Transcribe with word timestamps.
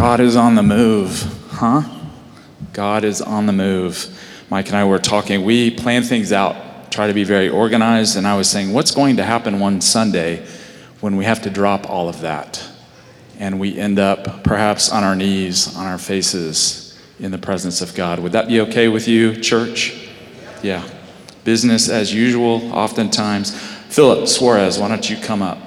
God 0.00 0.20
is 0.20 0.34
on 0.34 0.54
the 0.54 0.62
move, 0.62 1.24
huh? 1.50 1.82
God 2.72 3.04
is 3.04 3.20
on 3.20 3.44
the 3.44 3.52
move. 3.52 4.08
Mike 4.48 4.68
and 4.68 4.76
I 4.76 4.84
were 4.84 4.98
talking. 4.98 5.44
We 5.44 5.70
plan 5.70 6.04
things 6.04 6.32
out, 6.32 6.90
try 6.90 7.06
to 7.06 7.12
be 7.12 7.22
very 7.22 7.50
organized, 7.50 8.16
and 8.16 8.26
I 8.26 8.34
was 8.34 8.48
saying, 8.48 8.72
what's 8.72 8.92
going 8.92 9.18
to 9.18 9.24
happen 9.24 9.60
one 9.60 9.82
Sunday 9.82 10.46
when 11.00 11.16
we 11.16 11.26
have 11.26 11.42
to 11.42 11.50
drop 11.50 11.90
all 11.90 12.08
of 12.08 12.22
that? 12.22 12.66
And 13.38 13.60
we 13.60 13.78
end 13.78 13.98
up 13.98 14.42
perhaps 14.42 14.90
on 14.90 15.04
our 15.04 15.14
knees, 15.14 15.76
on 15.76 15.84
our 15.84 15.98
faces, 15.98 16.98
in 17.18 17.30
the 17.30 17.36
presence 17.36 17.82
of 17.82 17.94
God. 17.94 18.20
Would 18.20 18.32
that 18.32 18.48
be 18.48 18.62
okay 18.62 18.88
with 18.88 19.06
you, 19.06 19.36
church? 19.36 20.08
Yeah. 20.62 20.82
Business 21.44 21.90
as 21.90 22.14
usual, 22.14 22.72
oftentimes. 22.72 23.54
Philip 23.90 24.28
Suarez, 24.28 24.78
why 24.78 24.88
don't 24.88 25.10
you 25.10 25.18
come 25.18 25.42
up? 25.42 25.58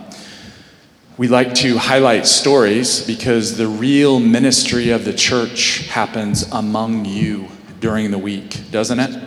We 1.15 1.27
like 1.27 1.53
to 1.55 1.77
highlight 1.77 2.25
stories 2.25 3.05
because 3.05 3.55
the 3.55 3.67
real 3.67 4.19
ministry 4.19 4.89
of 4.89 5.05
the 5.05 5.13
church 5.13 5.87
happens 5.89 6.51
among 6.51 7.05
you 7.05 7.49
during 7.79 8.09
the 8.09 8.17
week, 8.17 8.71
doesn't 8.71 8.99
it? 8.99 9.21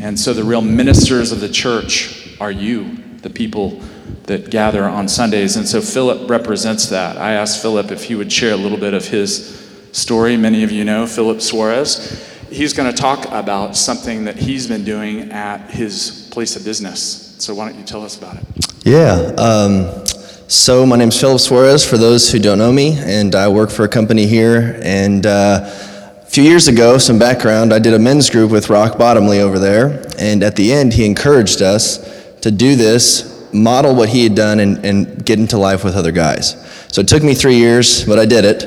And 0.00 0.18
so 0.18 0.34
the 0.34 0.44
real 0.44 0.62
ministers 0.62 1.32
of 1.32 1.40
the 1.40 1.48
church 1.48 2.36
are 2.40 2.52
you, 2.52 2.96
the 3.22 3.30
people 3.30 3.80
that 4.26 4.50
gather 4.50 4.84
on 4.84 5.08
Sundays. 5.08 5.56
And 5.56 5.66
so 5.66 5.80
Philip 5.80 6.30
represents 6.30 6.86
that. 6.90 7.16
I 7.16 7.32
asked 7.32 7.60
Philip 7.60 7.90
if 7.90 8.04
he 8.04 8.14
would 8.14 8.30
share 8.30 8.52
a 8.52 8.56
little 8.56 8.78
bit 8.78 8.94
of 8.94 9.08
his 9.08 9.68
story. 9.90 10.36
Many 10.36 10.62
of 10.62 10.70
you 10.70 10.84
know 10.84 11.08
Philip 11.08 11.40
Suarez. 11.40 12.24
He's 12.50 12.72
going 12.72 12.88
to 12.88 12.96
talk 12.96 13.26
about 13.32 13.76
something 13.76 14.26
that 14.26 14.36
he's 14.36 14.68
been 14.68 14.84
doing 14.84 15.32
at 15.32 15.70
his 15.70 16.28
place 16.30 16.54
of 16.54 16.64
business. 16.64 17.34
So 17.38 17.52
why 17.52 17.68
don't 17.68 17.80
you 17.80 17.84
tell 17.84 18.04
us 18.04 18.16
about 18.16 18.36
it? 18.36 18.44
Yeah. 18.84 19.32
Um, 19.38 20.04
so 20.52 20.84
my 20.84 20.96
name 20.96 21.08
is 21.08 21.18
Philip 21.18 21.40
Suarez, 21.40 21.88
for 21.88 21.96
those 21.96 22.30
who 22.30 22.38
don't 22.38 22.58
know 22.58 22.70
me, 22.70 22.98
and 22.98 23.34
I 23.34 23.48
work 23.48 23.70
for 23.70 23.84
a 23.84 23.88
company 23.88 24.26
here. 24.26 24.78
And 24.82 25.24
uh, 25.24 25.60
a 25.64 26.26
few 26.26 26.44
years 26.44 26.68
ago, 26.68 26.98
some 26.98 27.18
background, 27.18 27.72
I 27.72 27.78
did 27.78 27.94
a 27.94 27.98
men's 27.98 28.28
group 28.28 28.50
with 28.50 28.68
Rock 28.68 28.98
Bottomley 28.98 29.40
over 29.40 29.58
there. 29.58 30.06
And 30.18 30.42
at 30.42 30.54
the 30.56 30.70
end, 30.70 30.92
he 30.92 31.06
encouraged 31.06 31.62
us 31.62 31.98
to 32.42 32.50
do 32.50 32.76
this, 32.76 33.50
model 33.54 33.94
what 33.94 34.10
he 34.10 34.24
had 34.24 34.34
done, 34.34 34.60
and, 34.60 34.84
and 34.84 35.24
get 35.24 35.38
into 35.38 35.56
life 35.56 35.84
with 35.84 35.96
other 35.96 36.12
guys. 36.12 36.50
So 36.92 37.00
it 37.00 37.08
took 37.08 37.22
me 37.22 37.34
three 37.34 37.56
years, 37.56 38.04
but 38.04 38.18
I 38.18 38.26
did 38.26 38.44
it. 38.44 38.64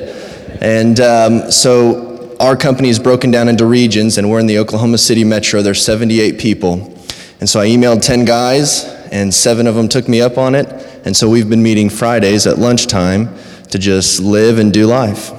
And 0.63 1.00
um, 1.00 1.52
so 1.52 2.36
our 2.39 2.58
company 2.58 2.89
is 2.89 2.97
broken 2.97 3.30
down 3.30 3.47
into 3.47 3.67
regions, 3.67 4.17
and 4.17 4.31
we're 4.31 4.39
in 4.39 4.47
the 4.47 4.58
Oklahoma 4.58 4.97
City 4.97 5.23
metro. 5.23 5.61
There's 5.61 5.86
78 5.86 6.39
people. 6.39 6.95
And 7.39 7.47
so 7.47 7.59
I 7.59 7.67
emailed 7.67 8.02
10 8.02 8.25
guys, 8.25 8.86
and 9.11 9.31
seven 9.31 9.67
of 9.67 9.75
them 9.75 9.88
took 9.88 10.08
me 10.08 10.19
up 10.19 10.39
on 10.39 10.56
it. 10.56 10.94
And 11.06 11.16
so 11.16 11.30
we've 11.30 11.50
been 11.50 11.64
meeting 11.64 11.89
Fridays 11.89 12.48
at 12.48 12.58
lunchtime 12.58 13.30
to 13.70 13.78
just 13.78 14.20
live 14.20 14.58
and 14.58 14.73
do 14.73 14.88
life. 14.88 15.31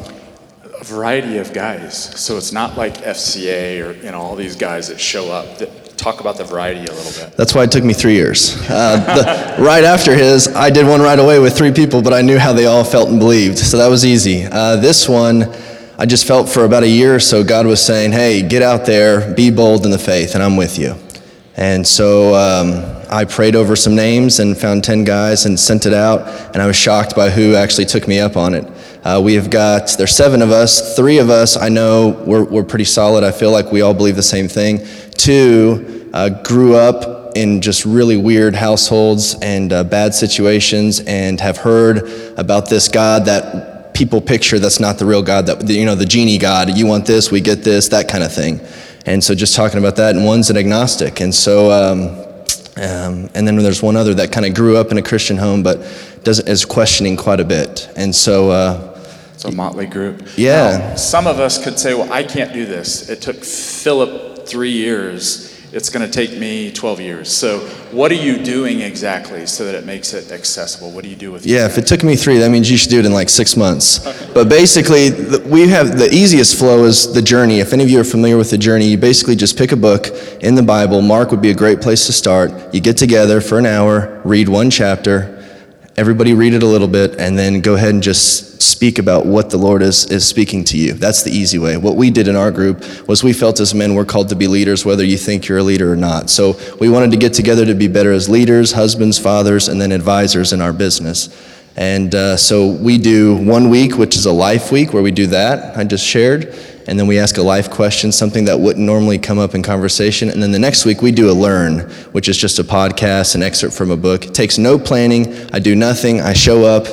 A 0.64 0.84
variety 0.84 1.38
of 1.38 1.52
guys. 1.52 1.96
So 2.18 2.36
it's 2.36 2.52
not 2.52 2.76
like 2.76 2.98
FCA 2.98 3.84
or 3.84 3.92
you 3.92 4.12
know 4.12 4.20
all 4.20 4.36
these 4.36 4.56
guys 4.56 4.88
that 4.88 5.00
show 5.00 5.30
up. 5.30 5.58
That 5.58 5.86
talk 5.96 6.20
about 6.20 6.36
the 6.36 6.44
variety 6.44 6.80
a 6.80 6.92
little 6.92 7.26
bit. 7.26 7.36
That's 7.36 7.54
why 7.54 7.64
it 7.64 7.72
took 7.72 7.82
me 7.82 7.94
three 7.94 8.14
years. 8.14 8.56
Uh, 8.68 9.56
the, 9.56 9.62
right 9.62 9.82
after 9.82 10.14
his, 10.14 10.46
I 10.48 10.70
did 10.70 10.86
one 10.86 11.00
right 11.00 11.18
away 11.18 11.38
with 11.38 11.56
three 11.56 11.72
people, 11.72 12.02
but 12.02 12.12
I 12.12 12.22
knew 12.22 12.38
how 12.38 12.52
they 12.52 12.66
all 12.66 12.84
felt 12.84 13.08
and 13.08 13.18
believed, 13.18 13.58
so 13.58 13.78
that 13.78 13.88
was 13.88 14.04
easy. 14.04 14.44
Uh, 14.44 14.76
this 14.76 15.08
one, 15.08 15.52
I 15.98 16.06
just 16.06 16.26
felt 16.26 16.48
for 16.48 16.64
about 16.64 16.82
a 16.82 16.88
year 16.88 17.14
or 17.14 17.20
so, 17.20 17.42
God 17.42 17.66
was 17.66 17.82
saying, 17.82 18.12
"Hey, 18.12 18.42
get 18.46 18.62
out 18.62 18.86
there, 18.86 19.34
be 19.34 19.50
bold 19.50 19.84
in 19.84 19.90
the 19.90 19.98
faith, 19.98 20.34
and 20.34 20.44
I'm 20.44 20.56
with 20.56 20.78
you." 20.78 20.94
And 21.56 21.86
so 21.86 22.34
um, 22.34 22.95
I 23.10 23.24
prayed 23.24 23.54
over 23.54 23.76
some 23.76 23.94
names 23.94 24.40
and 24.40 24.56
found 24.56 24.84
10 24.84 25.04
guys 25.04 25.46
and 25.46 25.58
sent 25.58 25.86
it 25.86 25.94
out, 25.94 26.26
and 26.52 26.62
I 26.62 26.66
was 26.66 26.76
shocked 26.76 27.14
by 27.14 27.30
who 27.30 27.54
actually 27.54 27.86
took 27.86 28.08
me 28.08 28.18
up 28.18 28.36
on 28.36 28.54
it. 28.54 28.66
Uh, 29.04 29.20
we 29.22 29.34
have 29.34 29.50
got, 29.50 29.94
there's 29.96 30.14
seven 30.14 30.42
of 30.42 30.50
us. 30.50 30.96
Three 30.96 31.18
of 31.18 31.30
us, 31.30 31.56
I 31.56 31.68
know 31.68 32.22
we're, 32.26 32.44
we're 32.44 32.64
pretty 32.64 32.84
solid. 32.84 33.22
I 33.22 33.30
feel 33.30 33.52
like 33.52 33.70
we 33.70 33.80
all 33.80 33.94
believe 33.94 34.16
the 34.16 34.22
same 34.22 34.48
thing. 34.48 34.80
Two 35.12 36.10
uh, 36.12 36.42
grew 36.42 36.74
up 36.74 37.36
in 37.36 37.60
just 37.60 37.84
really 37.84 38.16
weird 38.16 38.54
households 38.54 39.36
and 39.42 39.72
uh, 39.72 39.84
bad 39.84 40.14
situations 40.14 41.00
and 41.00 41.40
have 41.40 41.58
heard 41.58 42.08
about 42.38 42.68
this 42.68 42.88
God 42.88 43.26
that 43.26 43.94
people 43.94 44.20
picture 44.20 44.58
that's 44.58 44.80
not 44.80 44.98
the 44.98 45.06
real 45.06 45.22
God, 45.22 45.46
that, 45.46 45.68
you 45.68 45.84
know, 45.84 45.94
the 45.94 46.04
genie 46.04 46.38
God. 46.38 46.76
You 46.76 46.86
want 46.86 47.06
this, 47.06 47.30
we 47.30 47.40
get 47.40 47.62
this, 47.62 47.88
that 47.88 48.08
kind 48.08 48.24
of 48.24 48.32
thing. 48.32 48.60
And 49.06 49.22
so 49.22 49.34
just 49.34 49.54
talking 49.54 49.78
about 49.78 49.96
that, 49.96 50.16
and 50.16 50.24
one's 50.24 50.50
an 50.50 50.56
agnostic. 50.56 51.20
And 51.20 51.32
so, 51.32 51.70
um, 51.70 52.25
um, 52.76 53.30
and 53.34 53.46
then 53.46 53.56
there's 53.56 53.82
one 53.82 53.96
other 53.96 54.14
that 54.14 54.32
kind 54.32 54.44
of 54.46 54.54
grew 54.54 54.76
up 54.76 54.90
in 54.90 54.98
a 54.98 55.02
Christian 55.02 55.36
home, 55.36 55.62
but 55.62 55.78
does, 56.24 56.40
is 56.40 56.64
questioning 56.64 57.16
quite 57.16 57.40
a 57.40 57.44
bit. 57.44 57.88
And 57.96 58.14
so, 58.14 58.50
uh, 58.50 58.92
it's 59.32 59.44
a 59.44 59.52
motley 59.52 59.86
group. 59.86 60.26
Yeah. 60.36 60.94
Some 60.94 61.26
of 61.26 61.40
us 61.40 61.62
could 61.62 61.78
say, 61.78 61.94
well, 61.94 62.10
I 62.12 62.22
can't 62.22 62.52
do 62.52 62.64
this. 62.64 63.10
It 63.10 63.20
took 63.20 63.44
Philip 63.44 64.46
three 64.46 64.72
years 64.72 65.55
it's 65.72 65.90
going 65.90 66.04
to 66.08 66.12
take 66.12 66.38
me 66.38 66.70
12 66.72 67.00
years. 67.00 67.32
So, 67.32 67.60
what 67.90 68.10
are 68.10 68.16
you 68.16 68.42
doing 68.42 68.80
exactly 68.80 69.46
so 69.46 69.64
that 69.64 69.74
it 69.74 69.84
makes 69.84 70.12
it 70.14 70.30
accessible? 70.30 70.90
What 70.90 71.04
do 71.04 71.10
you 71.10 71.16
do 71.16 71.32
with 71.32 71.46
Yeah, 71.46 71.66
if 71.66 71.78
it 71.78 71.86
took 71.86 72.02
me 72.02 72.16
three, 72.16 72.38
that 72.38 72.50
means 72.50 72.70
you 72.70 72.76
should 72.76 72.90
do 72.90 72.98
it 72.98 73.06
in 73.06 73.12
like 73.12 73.28
six 73.28 73.56
months. 73.56 74.06
Okay. 74.06 74.30
But 74.32 74.48
basically, 74.48 75.10
we 75.40 75.68
have 75.68 75.98
the 75.98 76.08
easiest 76.12 76.58
flow 76.58 76.84
is 76.84 77.12
the 77.12 77.22
journey. 77.22 77.60
If 77.60 77.72
any 77.72 77.84
of 77.84 77.90
you 77.90 78.00
are 78.00 78.04
familiar 78.04 78.36
with 78.36 78.50
the 78.50 78.58
journey, 78.58 78.88
you 78.88 78.98
basically 78.98 79.36
just 79.36 79.58
pick 79.58 79.72
a 79.72 79.76
book 79.76 80.08
in 80.40 80.54
the 80.54 80.62
Bible. 80.62 81.02
Mark 81.02 81.30
would 81.30 81.42
be 81.42 81.50
a 81.50 81.54
great 81.54 81.80
place 81.80 82.06
to 82.06 82.12
start. 82.12 82.74
You 82.74 82.80
get 82.80 82.96
together 82.96 83.40
for 83.40 83.58
an 83.58 83.66
hour, 83.66 84.20
read 84.24 84.48
one 84.48 84.70
chapter, 84.70 85.35
everybody 85.96 86.34
read 86.34 86.52
it 86.52 86.62
a 86.62 86.66
little 86.66 86.88
bit, 86.88 87.18
and 87.18 87.38
then 87.38 87.60
go 87.60 87.74
ahead 87.74 87.94
and 87.94 88.02
just 88.02 88.60
speak 88.60 88.98
about 88.98 89.24
what 89.24 89.48
the 89.48 89.56
Lord 89.56 89.80
is, 89.80 90.04
is 90.10 90.26
speaking 90.26 90.62
to 90.64 90.76
you. 90.76 90.92
That's 90.92 91.22
the 91.22 91.30
easy 91.30 91.58
way. 91.58 91.76
What 91.76 91.96
we 91.96 92.10
did 92.10 92.28
in 92.28 92.36
our 92.36 92.50
group 92.50 92.84
was 93.08 93.24
we 93.24 93.32
felt 93.32 93.60
as 93.60 93.74
men 93.74 93.94
we're 93.94 94.04
called 94.04 94.28
to 94.28 94.36
be 94.36 94.46
leaders, 94.46 94.84
whether 94.84 95.04
you 95.04 95.16
think 95.16 95.48
you're 95.48 95.58
a 95.58 95.62
leader 95.62 95.90
or 95.90 95.96
not. 95.96 96.28
So 96.28 96.58
we 96.78 96.88
wanted 96.90 97.10
to 97.12 97.16
get 97.16 97.32
together 97.32 97.64
to 97.64 97.74
be 97.74 97.88
better 97.88 98.12
as 98.12 98.28
leaders, 98.28 98.72
husbands, 98.72 99.18
fathers, 99.18 99.68
and 99.68 99.80
then 99.80 99.92
advisors 99.92 100.52
in 100.52 100.60
our 100.60 100.72
business. 100.72 101.30
And 101.76 102.14
uh, 102.14 102.36
so 102.36 102.70
we 102.70 102.98
do 102.98 103.36
one 103.36 103.70
week, 103.70 103.96
which 103.96 104.16
is 104.16 104.26
a 104.26 104.32
life 104.32 104.72
week, 104.72 104.92
where 104.92 105.02
we 105.02 105.10
do 105.10 105.26
that 105.28 105.76
I 105.76 105.84
just 105.84 106.06
shared 106.06 106.54
and 106.86 106.98
then 106.98 107.06
we 107.06 107.18
ask 107.18 107.36
a 107.36 107.42
life 107.42 107.70
question, 107.70 108.12
something 108.12 108.44
that 108.44 108.60
wouldn't 108.60 108.84
normally 108.84 109.18
come 109.18 109.38
up 109.38 109.54
in 109.54 109.62
conversation. 109.62 110.30
And 110.30 110.42
then 110.42 110.52
the 110.52 110.58
next 110.58 110.84
week 110.84 111.02
we 111.02 111.10
do 111.10 111.30
a 111.30 111.32
learn, 111.32 111.80
which 112.12 112.28
is 112.28 112.36
just 112.36 112.58
a 112.58 112.64
podcast, 112.64 113.34
an 113.34 113.42
excerpt 113.42 113.74
from 113.74 113.90
a 113.90 113.96
book. 113.96 114.24
It 114.26 114.34
takes 114.34 114.56
no 114.56 114.78
planning. 114.78 115.34
I 115.52 115.58
do 115.58 115.74
nothing. 115.74 116.20
I 116.20 116.32
show 116.32 116.64
up, 116.64 116.86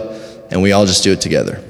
and 0.51 0.61
we 0.61 0.71
all 0.71 0.85
just 0.85 1.03
do 1.03 1.11
it 1.11 1.21
together. 1.21 1.63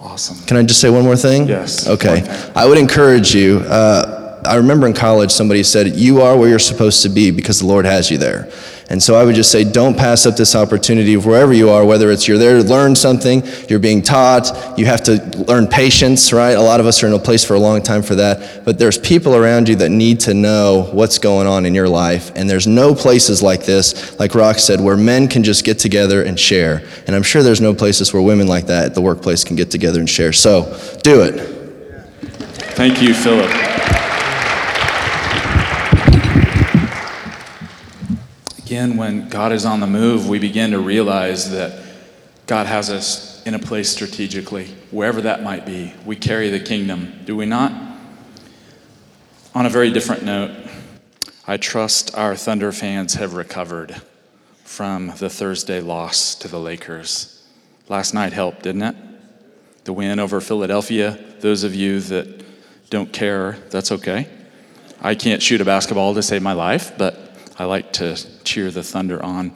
Awesome. 0.00 0.38
Can 0.46 0.56
I 0.56 0.62
just 0.62 0.80
say 0.80 0.88
one 0.88 1.02
more 1.04 1.16
thing? 1.16 1.46
Yes. 1.46 1.86
Okay. 1.86 2.24
I 2.54 2.64
would 2.64 2.78
encourage 2.78 3.34
you. 3.34 3.58
Uh, 3.58 4.40
I 4.46 4.56
remember 4.56 4.86
in 4.86 4.94
college 4.94 5.30
somebody 5.30 5.62
said, 5.62 5.96
You 5.96 6.22
are 6.22 6.36
where 6.38 6.48
you're 6.48 6.58
supposed 6.58 7.02
to 7.02 7.08
be 7.08 7.30
because 7.30 7.58
the 7.58 7.66
Lord 7.66 7.84
has 7.84 8.10
you 8.10 8.16
there. 8.16 8.50
And 8.88 9.02
so 9.02 9.16
I 9.16 9.24
would 9.24 9.34
just 9.34 9.50
say, 9.50 9.64
don't 9.64 9.96
pass 9.96 10.26
up 10.26 10.36
this 10.36 10.54
opportunity 10.54 11.16
wherever 11.16 11.52
you 11.52 11.70
are, 11.70 11.84
whether 11.84 12.10
it's 12.12 12.28
you're 12.28 12.38
there 12.38 12.62
to 12.62 12.68
learn 12.68 12.94
something, 12.94 13.42
you're 13.68 13.80
being 13.80 14.00
taught, 14.00 14.78
you 14.78 14.86
have 14.86 15.02
to 15.04 15.16
learn 15.48 15.66
patience, 15.66 16.32
right? 16.32 16.52
A 16.52 16.60
lot 16.60 16.78
of 16.78 16.86
us 16.86 17.02
are 17.02 17.08
in 17.08 17.12
a 17.12 17.18
place 17.18 17.44
for 17.44 17.54
a 17.54 17.58
long 17.58 17.82
time 17.82 18.02
for 18.02 18.14
that. 18.14 18.64
But 18.64 18.78
there's 18.78 18.96
people 18.96 19.34
around 19.34 19.68
you 19.68 19.74
that 19.76 19.90
need 19.90 20.20
to 20.20 20.34
know 20.34 20.88
what's 20.92 21.18
going 21.18 21.48
on 21.48 21.66
in 21.66 21.74
your 21.74 21.88
life. 21.88 22.30
And 22.36 22.48
there's 22.48 22.68
no 22.68 22.94
places 22.94 23.42
like 23.42 23.64
this, 23.64 24.16
like 24.20 24.36
Rock 24.36 24.60
said, 24.60 24.80
where 24.80 24.96
men 24.96 25.26
can 25.26 25.42
just 25.42 25.64
get 25.64 25.80
together 25.80 26.22
and 26.22 26.38
share. 26.38 26.86
And 27.08 27.16
I'm 27.16 27.24
sure 27.24 27.42
there's 27.42 27.60
no 27.60 27.74
places 27.74 28.12
where 28.12 28.22
women 28.22 28.46
like 28.46 28.66
that 28.66 28.86
at 28.86 28.94
the 28.94 29.02
workplace 29.02 29.42
can 29.42 29.56
get 29.56 29.70
together 29.70 29.98
and 29.98 30.08
share. 30.08 30.32
So 30.32 30.62
do 31.02 31.22
it. 31.22 31.54
Thank 32.76 33.02
you, 33.02 33.14
Philip. 33.14 33.50
Again, 38.66 38.96
when 38.96 39.28
God 39.28 39.52
is 39.52 39.64
on 39.64 39.78
the 39.78 39.86
move, 39.86 40.28
we 40.28 40.40
begin 40.40 40.72
to 40.72 40.80
realize 40.80 41.52
that 41.52 41.84
God 42.48 42.66
has 42.66 42.90
us 42.90 43.40
in 43.46 43.54
a 43.54 43.60
place 43.60 43.88
strategically, 43.88 44.66
wherever 44.90 45.20
that 45.20 45.44
might 45.44 45.64
be. 45.64 45.94
We 46.04 46.16
carry 46.16 46.50
the 46.50 46.58
kingdom, 46.58 47.20
do 47.24 47.36
we 47.36 47.46
not? 47.46 47.70
On 49.54 49.66
a 49.66 49.70
very 49.70 49.92
different 49.92 50.24
note, 50.24 50.50
I 51.46 51.58
trust 51.58 52.18
our 52.18 52.34
Thunder 52.34 52.72
fans 52.72 53.14
have 53.14 53.34
recovered 53.34 54.02
from 54.64 55.12
the 55.18 55.30
Thursday 55.30 55.80
loss 55.80 56.34
to 56.34 56.48
the 56.48 56.58
Lakers. 56.58 57.46
Last 57.88 58.14
night 58.14 58.32
helped, 58.32 58.64
didn't 58.64 58.82
it? 58.82 58.96
The 59.84 59.92
win 59.92 60.18
over 60.18 60.40
Philadelphia. 60.40 61.16
Those 61.38 61.62
of 61.62 61.76
you 61.76 62.00
that 62.00 62.44
don't 62.90 63.12
care, 63.12 63.58
that's 63.70 63.92
okay. 63.92 64.26
I 65.00 65.14
can't 65.14 65.40
shoot 65.40 65.60
a 65.60 65.64
basketball 65.64 66.14
to 66.14 66.22
save 66.24 66.42
my 66.42 66.54
life, 66.54 66.98
but 66.98 67.25
I 67.58 67.64
like 67.64 67.92
to 67.94 68.16
cheer 68.44 68.70
the 68.70 68.82
Thunder 68.82 69.22
on. 69.22 69.52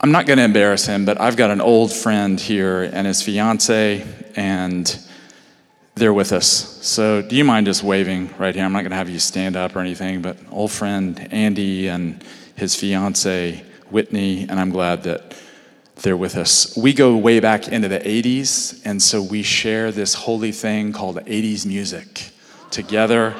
I'm 0.00 0.10
not 0.10 0.26
going 0.26 0.38
to 0.38 0.44
embarrass 0.44 0.86
him, 0.86 1.04
but 1.04 1.20
I've 1.20 1.36
got 1.36 1.50
an 1.50 1.60
old 1.60 1.92
friend 1.92 2.40
here 2.40 2.82
and 2.82 3.06
his 3.06 3.22
fiance, 3.22 4.04
and 4.34 4.98
they're 5.94 6.12
with 6.12 6.32
us. 6.32 6.46
So, 6.86 7.22
do 7.22 7.36
you 7.36 7.44
mind 7.44 7.66
just 7.66 7.84
waving 7.84 8.34
right 8.38 8.54
here? 8.54 8.64
I'm 8.64 8.72
not 8.72 8.80
going 8.80 8.90
to 8.90 8.96
have 8.96 9.08
you 9.08 9.18
stand 9.20 9.56
up 9.56 9.76
or 9.76 9.80
anything, 9.80 10.22
but 10.22 10.38
old 10.50 10.72
friend 10.72 11.32
Andy 11.32 11.88
and 11.88 12.24
his 12.56 12.74
fiance 12.74 13.64
Whitney, 13.90 14.42
and 14.48 14.58
I'm 14.58 14.70
glad 14.70 15.04
that 15.04 15.36
they're 15.96 16.16
with 16.16 16.36
us. 16.36 16.76
We 16.76 16.92
go 16.92 17.16
way 17.16 17.40
back 17.40 17.68
into 17.68 17.88
the 17.88 18.00
80s, 18.00 18.82
and 18.84 19.00
so 19.00 19.22
we 19.22 19.42
share 19.42 19.92
this 19.92 20.14
holy 20.14 20.52
thing 20.52 20.92
called 20.92 21.16
80s 21.16 21.64
music 21.64 22.30
together. 22.70 23.34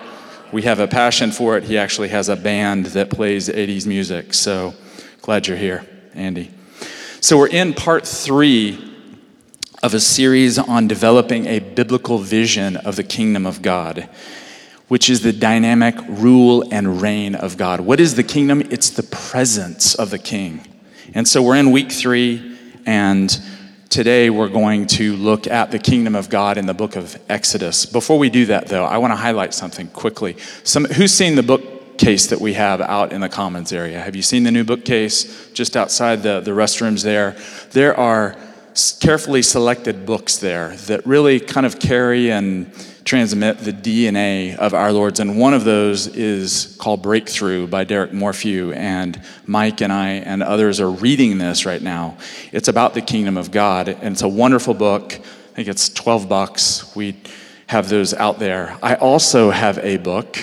We 0.50 0.62
have 0.62 0.80
a 0.80 0.88
passion 0.88 1.30
for 1.30 1.58
it. 1.58 1.64
He 1.64 1.76
actually 1.76 2.08
has 2.08 2.30
a 2.30 2.36
band 2.36 2.86
that 2.86 3.10
plays 3.10 3.50
80s 3.50 3.86
music. 3.86 4.32
So 4.32 4.72
glad 5.20 5.46
you're 5.46 5.58
here, 5.58 5.84
Andy. 6.14 6.50
So 7.20 7.36
we're 7.36 7.48
in 7.48 7.74
part 7.74 8.06
three 8.06 8.82
of 9.82 9.92
a 9.92 10.00
series 10.00 10.58
on 10.58 10.88
developing 10.88 11.46
a 11.46 11.58
biblical 11.58 12.16
vision 12.16 12.78
of 12.78 12.96
the 12.96 13.04
kingdom 13.04 13.44
of 13.44 13.60
God, 13.60 14.08
which 14.88 15.10
is 15.10 15.20
the 15.20 15.34
dynamic 15.34 15.96
rule 16.08 16.64
and 16.72 17.02
reign 17.02 17.34
of 17.34 17.58
God. 17.58 17.80
What 17.80 18.00
is 18.00 18.14
the 18.14 18.24
kingdom? 18.24 18.62
It's 18.70 18.88
the 18.88 19.02
presence 19.02 19.94
of 19.94 20.08
the 20.08 20.18
king. 20.18 20.66
And 21.12 21.28
so 21.28 21.42
we're 21.42 21.56
in 21.56 21.72
week 21.72 21.92
three, 21.92 22.56
and 22.86 23.38
today 23.90 24.28
we're 24.28 24.48
going 24.48 24.86
to 24.86 25.16
look 25.16 25.46
at 25.46 25.70
the 25.70 25.78
kingdom 25.78 26.14
of 26.14 26.28
God 26.28 26.58
in 26.58 26.66
the 26.66 26.74
book 26.74 26.96
of 26.96 27.18
Exodus. 27.28 27.86
Before 27.86 28.18
we 28.18 28.28
do 28.28 28.46
that, 28.46 28.66
though, 28.66 28.84
I 28.84 28.98
want 28.98 29.12
to 29.12 29.16
highlight 29.16 29.54
something 29.54 29.88
quickly. 29.88 30.36
Some, 30.62 30.84
who's 30.84 31.12
seen 31.12 31.36
the 31.36 31.42
bookcase 31.42 32.26
that 32.26 32.40
we 32.40 32.54
have 32.54 32.80
out 32.80 33.12
in 33.12 33.20
the 33.20 33.28
commons 33.28 33.72
area? 33.72 34.00
Have 34.00 34.14
you 34.14 34.22
seen 34.22 34.44
the 34.44 34.50
new 34.50 34.64
bookcase 34.64 35.50
just 35.52 35.76
outside 35.76 36.22
the, 36.22 36.40
the 36.40 36.50
restrooms 36.50 37.02
there? 37.02 37.36
There 37.70 37.98
are 37.98 38.36
carefully 39.00 39.42
selected 39.42 40.06
books 40.06 40.36
there 40.36 40.76
that 40.76 41.04
really 41.06 41.40
kind 41.40 41.66
of 41.66 41.80
carry 41.80 42.30
and 42.30 42.70
transmit 43.08 43.56
the 43.56 43.72
DNA 43.72 44.54
of 44.56 44.74
our 44.74 44.92
Lord's. 44.92 45.18
And 45.18 45.38
one 45.38 45.54
of 45.54 45.64
those 45.64 46.06
is 46.08 46.76
called 46.78 47.02
Breakthrough 47.02 47.66
by 47.66 47.84
Derek 47.84 48.12
Morphew. 48.12 48.72
And 48.72 49.18
Mike 49.46 49.80
and 49.80 49.90
I 49.90 50.10
and 50.10 50.42
others 50.42 50.78
are 50.78 50.90
reading 50.90 51.38
this 51.38 51.64
right 51.64 51.80
now. 51.80 52.18
It's 52.52 52.68
about 52.68 52.92
the 52.92 53.00
kingdom 53.00 53.38
of 53.38 53.50
God. 53.50 53.88
And 53.88 54.12
it's 54.12 54.20
a 54.20 54.28
wonderful 54.28 54.74
book. 54.74 55.14
I 55.14 55.54
think 55.54 55.68
it's 55.68 55.88
12 55.88 56.28
bucks. 56.28 56.94
We 56.94 57.16
have 57.68 57.88
those 57.88 58.12
out 58.12 58.40
there. 58.40 58.76
I 58.82 58.96
also 58.96 59.48
have 59.48 59.78
a 59.78 59.96
book 59.96 60.38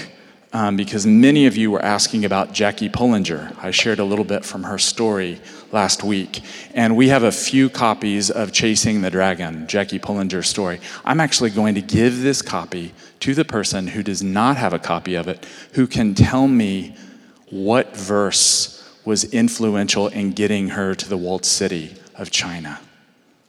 um, 0.56 0.78
because 0.78 1.06
many 1.06 1.48
of 1.48 1.57
you 1.57 1.69
were 1.69 1.81
asking 1.81 2.24
about 2.24 2.54
Jackie 2.54 2.88
Pullinger. 2.88 3.54
I 3.62 3.72
shared 3.72 4.00
a 4.00 4.06
little 4.06 4.24
bit 4.24 4.46
from 4.46 4.63
her 4.63 4.78
story 4.78 5.42
last 5.74 6.02
week. 6.02 6.44
And 6.74 6.96
we 6.96 7.10
have 7.10 7.24
a 7.24 7.31
few 7.31 7.69
copies 7.69 8.31
of 8.31 8.54
Chasing 8.54 9.02
the 9.02 9.12
Dragon, 9.12 9.68
Jackie 9.68 10.00
Pullinger's 10.00 10.48
story. 10.48 10.80
I'm 11.04 11.19
actually 11.19 11.50
going 11.50 11.75
to 11.75 11.81
give 11.81 12.22
this 12.22 12.42
copy 12.42 12.94
to 13.19 13.34
the 13.34 13.44
person 13.44 13.88
who 13.88 14.02
does 14.02 14.24
not 14.24 14.56
have 14.56 14.72
a 14.72 14.80
copy 14.80 15.16
of 15.16 15.28
it, 15.28 15.46
who 15.74 15.88
can 15.88 16.16
tell 16.16 16.48
me 16.48 16.96
what 17.50 17.94
verse 17.94 18.81
was 19.04 19.25
influential 19.34 20.07
in 20.07 20.31
getting 20.31 20.69
her 20.69 20.96
to 20.96 21.10
the 21.10 21.18
walled 21.18 21.44
city 21.44 21.98
of 22.16 22.31
China. 22.31 22.80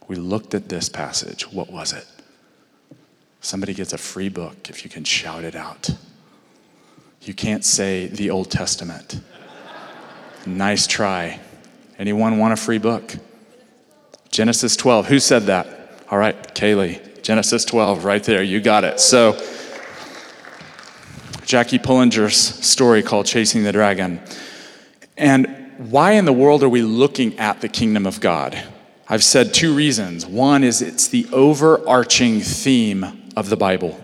We 0.08 0.17
looked 0.17 0.55
at 0.55 0.69
this 0.69 0.88
passage. 0.88 1.53
What 1.53 1.70
was 1.70 1.93
it? 1.93 2.05
Somebody 3.41 3.75
gets 3.75 3.93
a 3.93 3.99
free 3.99 4.29
book 4.29 4.69
if 4.69 4.82
you 4.82 4.91
can 4.91 5.05
shout 5.05 5.44
it 5.44 5.55
out. 5.55 5.91
You 7.26 7.34
can't 7.34 7.64
say 7.64 8.06
the 8.06 8.31
Old 8.31 8.52
Testament. 8.52 9.20
nice 10.46 10.87
try. 10.87 11.40
Anyone 11.99 12.38
want 12.38 12.52
a 12.52 12.56
free 12.56 12.78
book? 12.78 13.17
Genesis 14.31 14.76
12. 14.76 15.06
Who 15.08 15.19
said 15.19 15.43
that? 15.44 15.67
All 16.08 16.19
right, 16.19 16.55
Kaylee. 16.55 17.23
Genesis 17.23 17.64
12, 17.64 18.05
right 18.05 18.23
there. 18.23 18.44
You 18.44 18.61
got 18.61 18.84
it. 18.84 19.00
So, 19.00 19.32
Jackie 21.44 21.81
Pullinger's 21.81 22.37
story 22.37 23.02
called 23.02 23.26
Chasing 23.26 23.64
the 23.64 23.72
Dragon. 23.72 24.20
And 25.17 25.72
why 25.79 26.12
in 26.12 26.26
the 26.26 26.32
world 26.32 26.62
are 26.62 26.69
we 26.69 26.82
looking 26.82 27.37
at 27.40 27.61
the 27.61 27.69
kingdom 27.69 28.06
of 28.06 28.20
God? 28.20 28.56
I've 29.08 29.25
said 29.25 29.52
two 29.52 29.75
reasons. 29.75 30.25
One 30.25 30.62
is 30.62 30.81
it's 30.81 31.08
the 31.08 31.26
overarching 31.32 32.38
theme 32.40 33.31
of 33.34 33.49
the 33.50 33.56
Bible. 33.56 34.00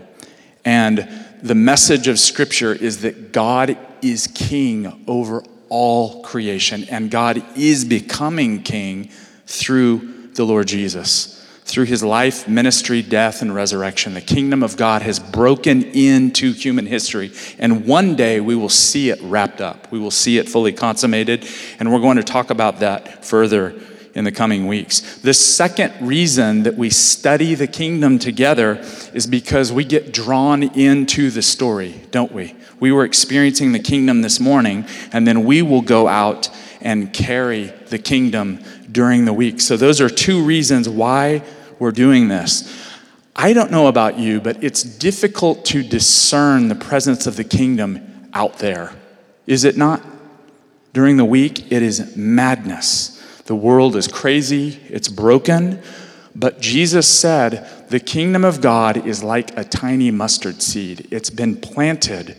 And 0.64 1.21
the 1.42 1.54
message 1.54 2.08
of 2.08 2.18
Scripture 2.18 2.72
is 2.72 3.02
that 3.02 3.32
God 3.32 3.76
is 4.00 4.28
king 4.28 5.04
over 5.06 5.42
all 5.68 6.22
creation, 6.22 6.84
and 6.90 7.10
God 7.10 7.42
is 7.56 7.84
becoming 7.84 8.62
king 8.62 9.08
through 9.46 10.30
the 10.34 10.44
Lord 10.44 10.68
Jesus. 10.68 11.38
Through 11.64 11.84
his 11.84 12.02
life, 12.02 12.48
ministry, 12.48 13.02
death, 13.02 13.40
and 13.40 13.54
resurrection, 13.54 14.14
the 14.14 14.20
kingdom 14.20 14.62
of 14.62 14.76
God 14.76 15.00
has 15.02 15.18
broken 15.18 15.82
into 15.82 16.52
human 16.52 16.86
history. 16.86 17.32
And 17.58 17.86
one 17.86 18.16
day 18.16 18.40
we 18.40 18.54
will 18.54 18.68
see 18.68 19.10
it 19.10 19.18
wrapped 19.22 19.60
up. 19.60 19.90
We 19.90 19.98
will 19.98 20.10
see 20.10 20.38
it 20.38 20.48
fully 20.48 20.72
consummated. 20.72 21.46
And 21.78 21.92
we're 21.92 22.00
going 22.00 22.18
to 22.18 22.24
talk 22.24 22.50
about 22.50 22.80
that 22.80 23.24
further 23.24 23.70
in 24.14 24.24
the 24.24 24.32
coming 24.32 24.66
weeks. 24.66 25.18
The 25.18 25.34
second 25.34 26.06
reason 26.06 26.64
that 26.64 26.76
we 26.76 26.90
study 26.90 27.54
the 27.54 27.66
kingdom 27.66 28.18
together 28.18 28.78
is 29.14 29.26
because 29.26 29.72
we 29.72 29.84
get 29.84 30.12
drawn 30.12 30.62
into 30.62 31.30
the 31.30 31.42
story, 31.42 32.00
don't 32.10 32.32
we? 32.32 32.54
We 32.80 32.92
were 32.92 33.04
experiencing 33.04 33.72
the 33.72 33.78
kingdom 33.78 34.22
this 34.22 34.40
morning, 34.40 34.86
and 35.12 35.26
then 35.26 35.44
we 35.44 35.62
will 35.62 35.82
go 35.82 36.08
out 36.08 36.50
and 36.80 37.12
carry 37.12 37.66
the 37.88 37.98
kingdom 37.98 38.62
during 38.90 39.24
the 39.24 39.32
week. 39.32 39.60
So, 39.60 39.76
those 39.76 40.00
are 40.00 40.08
two 40.08 40.44
reasons 40.44 40.88
why 40.88 41.42
we're 41.78 41.92
doing 41.92 42.28
this. 42.28 42.90
I 43.34 43.52
don't 43.52 43.70
know 43.70 43.86
about 43.86 44.18
you, 44.18 44.40
but 44.40 44.62
it's 44.62 44.82
difficult 44.82 45.64
to 45.66 45.82
discern 45.82 46.68
the 46.68 46.74
presence 46.74 47.26
of 47.26 47.36
the 47.36 47.44
kingdom 47.44 48.28
out 48.34 48.58
there. 48.58 48.92
Is 49.46 49.64
it 49.64 49.76
not? 49.76 50.02
During 50.92 51.16
the 51.16 51.24
week, 51.24 51.72
it 51.72 51.82
is 51.82 52.16
madness. 52.16 53.21
The 53.46 53.54
world 53.54 53.96
is 53.96 54.08
crazy, 54.08 54.80
it's 54.88 55.08
broken. 55.08 55.82
But 56.34 56.60
Jesus 56.60 57.06
said, 57.06 57.88
The 57.90 58.00
kingdom 58.00 58.44
of 58.44 58.60
God 58.60 59.06
is 59.06 59.22
like 59.22 59.56
a 59.58 59.64
tiny 59.64 60.10
mustard 60.10 60.62
seed. 60.62 61.08
It's 61.10 61.30
been 61.30 61.56
planted 61.56 62.36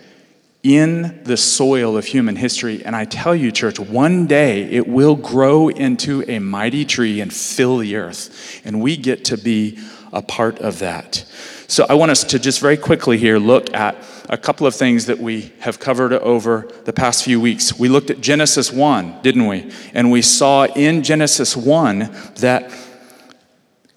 in 0.63 1.21
the 1.25 1.35
soil 1.35 1.97
of 1.97 2.05
human 2.05 2.37
history. 2.37 2.83
And 2.83 2.95
I 2.95 3.05
tell 3.05 3.35
you, 3.35 3.51
church, 3.51 3.79
one 3.79 4.25
day 4.25 4.63
it 4.63 4.87
will 4.87 5.15
grow 5.15 5.67
into 5.67 6.23
a 6.27 6.39
mighty 6.39 6.85
tree 6.85 7.19
and 7.19 7.31
fill 7.31 7.77
the 7.77 7.97
earth. 7.97 8.61
And 8.63 8.81
we 8.81 8.95
get 8.95 9.25
to 9.25 9.37
be 9.37 9.77
a 10.13 10.21
part 10.21 10.59
of 10.59 10.79
that. 10.79 11.25
So 11.73 11.87
I 11.89 11.95
want 11.95 12.11
us 12.11 12.23
to 12.25 12.37
just 12.37 12.59
very 12.59 12.77
quickly 12.77 13.17
here 13.17 13.39
look 13.39 13.73
at 13.73 13.97
a 14.29 14.37
couple 14.37 14.67
of 14.67 14.75
things 14.75 15.07
that 15.07 15.17
we 15.17 15.51
have 15.61 15.79
covered 15.79 16.13
over 16.13 16.69
the 16.85 16.93
past 16.93 17.23
few 17.23 17.41
weeks. 17.41 17.79
We 17.79 17.89
looked 17.89 18.11
at 18.11 18.21
Genesis 18.21 18.71
1, 18.71 19.23
didn't 19.23 19.47
we? 19.47 19.71
And 19.91 20.11
we 20.11 20.21
saw 20.21 20.65
in 20.65 21.01
Genesis 21.01 21.57
1 21.57 21.99
that 22.35 22.71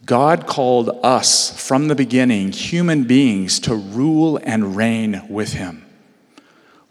God 0.07 0.47
called 0.47 0.89
us 1.03 1.51
from 1.69 1.89
the 1.89 1.95
beginning, 1.95 2.51
human 2.51 3.05
beings, 3.05 3.61
to 3.61 3.75
rule 3.75 4.41
and 4.43 4.75
reign 4.75 5.27
with 5.29 5.53
Him. 5.53 5.85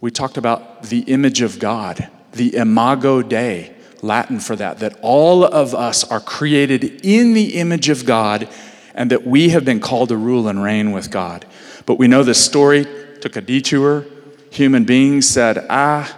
We 0.01 0.12
talked 0.12 0.38
about 0.38 0.84
the 0.84 1.00
image 1.00 1.42
of 1.42 1.58
God, 1.58 2.12
the 2.34 2.56
imago 2.56 3.24
Dei, 3.24 3.75
Latin 4.04 4.39
for 4.39 4.56
that, 4.58 4.77
that 4.82 5.00
all 5.01 5.44
of 5.44 5.74
us 5.74 6.04
are 6.12 6.20
created 6.20 7.04
in 7.04 7.34
the 7.34 7.56
image 7.56 7.89
of 7.89 8.06
God 8.06 8.48
and 8.96 9.12
that 9.12 9.28
we 9.28 9.50
have 9.50 9.64
been 9.64 9.80
called 9.80 10.10
to 10.10 10.18
rule 10.18 10.48
and 10.48 10.64
reign 10.64 10.92
with 10.92 11.12
God. 11.12 11.46
But 11.86 12.00
we 12.00 12.08
know 12.08 12.24
the 12.24 12.34
story 12.34 12.88
took 13.22 13.36
a 13.36 13.42
detour. 13.42 14.06
Human 14.50 14.86
beings 14.86 15.28
said, 15.28 15.66
ah, 15.70 16.18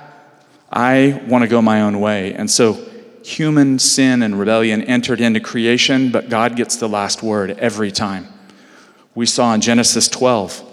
I 0.72 1.24
want 1.28 1.42
to 1.42 1.48
go 1.48 1.62
my 1.62 1.82
own 1.82 2.00
way. 2.00 2.34
And 2.34 2.50
so 2.50 2.74
human 3.24 3.80
sin 3.80 4.22
and 4.22 4.40
rebellion 4.40 4.84
entered 4.84 5.20
into 5.20 5.40
creation, 5.40 6.12
but 6.12 6.30
God 6.30 6.56
gets 6.56 6.78
the 6.78 6.88
last 6.88 7.24
word 7.24 7.52
every 7.52 7.92
time. 7.92 8.28
We 9.16 9.26
saw 9.26 9.54
in 9.56 9.62
Genesis 9.62 10.08
12, 10.08 10.64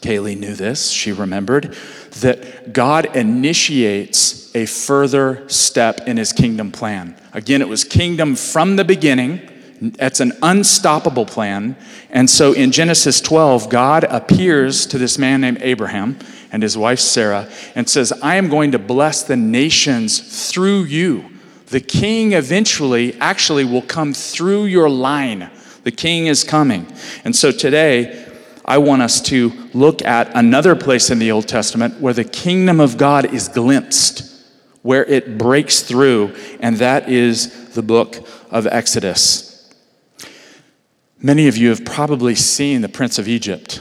Kaylee 0.00 0.38
knew 0.38 0.54
this, 0.54 0.90
she 0.90 1.12
remembered, 1.12 1.76
that 2.20 2.72
God 2.72 3.14
initiates 3.14 4.54
a 4.56 4.64
further 4.64 5.46
step 5.48 6.08
in 6.08 6.16
his 6.16 6.32
kingdom 6.32 6.72
plan. 6.72 7.20
Again, 7.34 7.60
it 7.60 7.68
was 7.68 7.84
kingdom 7.84 8.34
from 8.34 8.76
the 8.76 8.84
beginning 8.84 9.46
it's 9.80 10.20
an 10.20 10.32
unstoppable 10.42 11.26
plan. 11.26 11.76
And 12.10 12.28
so 12.28 12.52
in 12.52 12.72
Genesis 12.72 13.20
12, 13.20 13.68
God 13.70 14.04
appears 14.04 14.86
to 14.86 14.98
this 14.98 15.18
man 15.18 15.40
named 15.42 15.58
Abraham 15.60 16.18
and 16.50 16.62
his 16.62 16.76
wife 16.76 17.00
Sarah 17.00 17.48
and 17.74 17.88
says, 17.88 18.12
I 18.22 18.36
am 18.36 18.48
going 18.48 18.72
to 18.72 18.78
bless 18.78 19.22
the 19.22 19.36
nations 19.36 20.50
through 20.50 20.84
you. 20.84 21.24
The 21.66 21.80
king 21.80 22.32
eventually 22.32 23.14
actually 23.20 23.64
will 23.64 23.82
come 23.82 24.14
through 24.14 24.64
your 24.64 24.88
line. 24.88 25.50
The 25.84 25.92
king 25.92 26.26
is 26.26 26.44
coming. 26.44 26.86
And 27.24 27.36
so 27.36 27.50
today, 27.50 28.24
I 28.64 28.78
want 28.78 29.00
us 29.00 29.20
to 29.22 29.50
look 29.72 30.02
at 30.02 30.34
another 30.36 30.76
place 30.76 31.08
in 31.08 31.18
the 31.18 31.30
Old 31.30 31.48
Testament 31.48 32.00
where 32.00 32.12
the 32.12 32.24
kingdom 32.24 32.80
of 32.80 32.98
God 32.98 33.32
is 33.32 33.48
glimpsed, 33.48 34.44
where 34.82 35.06
it 35.06 35.38
breaks 35.38 35.80
through, 35.80 36.34
and 36.60 36.76
that 36.76 37.08
is 37.08 37.72
the 37.74 37.82
book 37.82 38.16
of 38.50 38.66
Exodus. 38.66 39.47
Many 41.20 41.48
of 41.48 41.56
you 41.56 41.70
have 41.70 41.84
probably 41.84 42.34
seen 42.34 42.80
The 42.80 42.88
Prince 42.88 43.18
of 43.18 43.26
Egypt. 43.26 43.80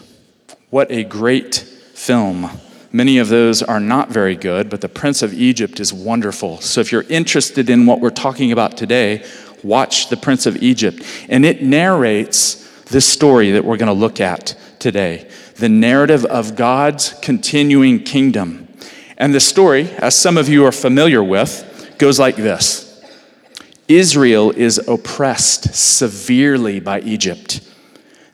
What 0.70 0.92
a 0.92 1.04
great 1.04 1.56
film. 1.56 2.50
Many 2.92 3.20
of 3.20 3.30
those 3.30 3.62
are 3.62 3.80
not 3.80 4.10
very 4.10 4.36
good, 4.36 4.70
but 4.70 4.82
The 4.82 4.90
Prince 4.90 5.22
of 5.22 5.34
Egypt 5.34 5.80
is 5.80 5.94
wonderful. 5.94 6.60
So 6.62 6.82
if 6.82 6.92
you're 6.92 7.04
interested 7.04 7.70
in 7.70 7.86
what 7.86 8.00
we're 8.00 8.10
talking 8.10 8.52
about 8.52 8.76
today, 8.76 9.24
Watch 9.64 10.10
the 10.10 10.18
Prince 10.18 10.46
of 10.46 10.62
Egypt. 10.64 11.04
And 11.30 11.46
it 11.46 11.62
narrates 11.62 12.84
this 12.86 13.08
story 13.08 13.52
that 13.52 13.66
we're 13.66 13.78
going 13.78 13.88
to 13.88 13.94
look 13.94 14.22
at 14.22 14.56
today 14.80 15.30
the 15.56 15.70
narrative 15.70 16.24
of 16.26 16.56
God's 16.56 17.16
continuing 17.22 18.04
kingdom. 18.04 18.68
And 19.18 19.34
the 19.34 19.40
story, 19.40 19.90
as 19.98 20.16
some 20.16 20.38
of 20.38 20.48
you 20.48 20.66
are 20.66 20.72
familiar 20.72 21.24
with, 21.24 21.96
goes 21.98 22.20
like 22.20 22.36
this 22.36 22.87
Israel 23.88 24.52
is 24.52 24.78
oppressed 24.88 25.74
severely 25.74 26.80
by 26.80 27.00
Egypt. 27.02 27.62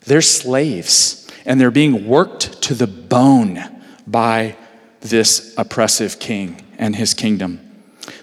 They're 0.01 0.21
slaves, 0.21 1.29
and 1.45 1.61
they're 1.61 1.71
being 1.71 2.07
worked 2.07 2.61
to 2.63 2.73
the 2.73 2.87
bone 2.87 3.63
by 4.07 4.57
this 5.01 5.53
oppressive 5.57 6.19
king 6.19 6.65
and 6.77 6.95
his 6.95 7.13
kingdom. 7.13 7.59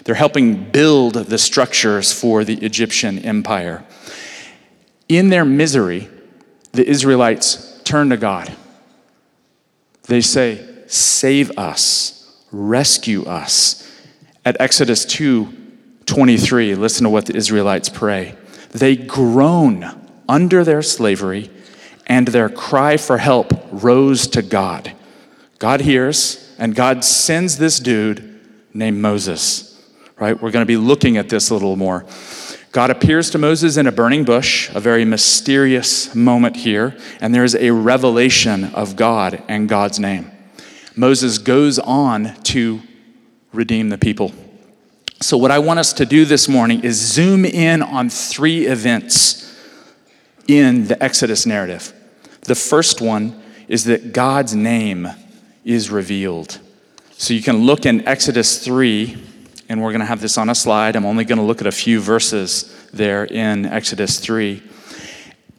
They're 0.03 0.15
helping 0.15 0.69
build 0.71 1.13
the 1.13 1.37
structures 1.37 2.11
for 2.11 2.43
the 2.43 2.57
Egyptian 2.57 3.19
empire. 3.19 3.85
In 5.07 5.29
their 5.29 5.45
misery, 5.45 6.09
the 6.73 6.87
Israelites 6.87 7.81
turn 7.83 8.09
to 8.09 8.17
God. 8.17 8.55
They 10.03 10.21
say, 10.21 10.67
Save 10.87 11.57
us, 11.57 12.43
rescue 12.51 13.23
us. 13.23 13.89
At 14.43 14.59
Exodus 14.59 15.05
2 15.05 15.60
23, 16.11 16.75
listen 16.75 17.05
to 17.05 17.09
what 17.09 17.25
the 17.25 17.35
Israelites 17.37 17.87
pray. 17.87 18.35
They 18.71 18.97
groan 18.97 19.85
under 20.27 20.65
their 20.65 20.81
slavery, 20.81 21.49
and 22.05 22.27
their 22.27 22.49
cry 22.49 22.97
for 22.97 23.17
help 23.17 23.53
rose 23.71 24.27
to 24.27 24.41
God. 24.41 24.91
God 25.57 25.79
hears, 25.79 26.53
and 26.59 26.75
God 26.75 27.05
sends 27.05 27.57
this 27.57 27.79
dude 27.79 28.41
named 28.73 28.97
Moses. 28.97 29.81
Right? 30.19 30.33
We're 30.33 30.51
going 30.51 30.63
to 30.63 30.67
be 30.67 30.75
looking 30.75 31.15
at 31.15 31.29
this 31.29 31.49
a 31.49 31.53
little 31.53 31.77
more. 31.77 32.05
God 32.73 32.89
appears 32.89 33.29
to 33.29 33.37
Moses 33.37 33.77
in 33.77 33.87
a 33.87 33.91
burning 33.91 34.25
bush, 34.25 34.69
a 34.75 34.81
very 34.81 35.05
mysterious 35.05 36.13
moment 36.13 36.57
here, 36.57 36.93
and 37.21 37.33
there's 37.33 37.55
a 37.55 37.71
revelation 37.71 38.65
of 38.65 38.97
God 38.97 39.41
and 39.47 39.69
God's 39.69 39.97
name. 39.97 40.29
Moses 40.93 41.37
goes 41.37 41.79
on 41.79 42.35
to 42.43 42.81
redeem 43.53 43.87
the 43.87 43.97
people. 43.97 44.33
So, 45.21 45.37
what 45.37 45.51
I 45.51 45.59
want 45.59 45.77
us 45.77 45.93
to 45.93 46.05
do 46.07 46.25
this 46.25 46.49
morning 46.49 46.83
is 46.83 46.95
zoom 46.95 47.45
in 47.45 47.83
on 47.83 48.09
three 48.09 48.65
events 48.65 49.55
in 50.47 50.87
the 50.87 51.01
Exodus 51.01 51.45
narrative. 51.45 51.93
The 52.41 52.55
first 52.55 53.01
one 53.01 53.39
is 53.67 53.83
that 53.83 54.13
God's 54.13 54.55
name 54.55 55.07
is 55.63 55.91
revealed. 55.91 56.59
So, 57.11 57.35
you 57.35 57.43
can 57.43 57.57
look 57.57 57.85
in 57.85 58.07
Exodus 58.07 58.65
3, 58.65 59.15
and 59.69 59.83
we're 59.83 59.91
going 59.91 59.99
to 59.99 60.07
have 60.07 60.21
this 60.21 60.39
on 60.39 60.49
a 60.49 60.55
slide. 60.55 60.95
I'm 60.95 61.05
only 61.05 61.23
going 61.23 61.37
to 61.37 61.45
look 61.45 61.61
at 61.61 61.67
a 61.67 61.71
few 61.71 61.99
verses 61.99 62.75
there 62.91 63.25
in 63.25 63.67
Exodus 63.67 64.19
3. 64.19 64.63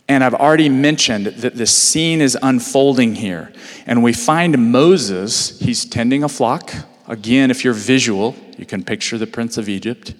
And 0.08 0.24
I've 0.24 0.34
already 0.34 0.70
mentioned 0.70 1.26
that 1.26 1.54
the 1.54 1.68
scene 1.68 2.20
is 2.20 2.36
unfolding 2.42 3.14
here. 3.14 3.52
And 3.86 4.02
we 4.02 4.12
find 4.12 4.72
Moses, 4.72 5.60
he's 5.60 5.84
tending 5.84 6.24
a 6.24 6.28
flock. 6.28 6.74
Again, 7.12 7.50
if 7.50 7.62
you're 7.62 7.74
visual, 7.74 8.34
you 8.56 8.64
can 8.64 8.82
picture 8.82 9.18
the 9.18 9.26
Prince 9.26 9.58
of 9.58 9.68
Egypt. 9.68 10.14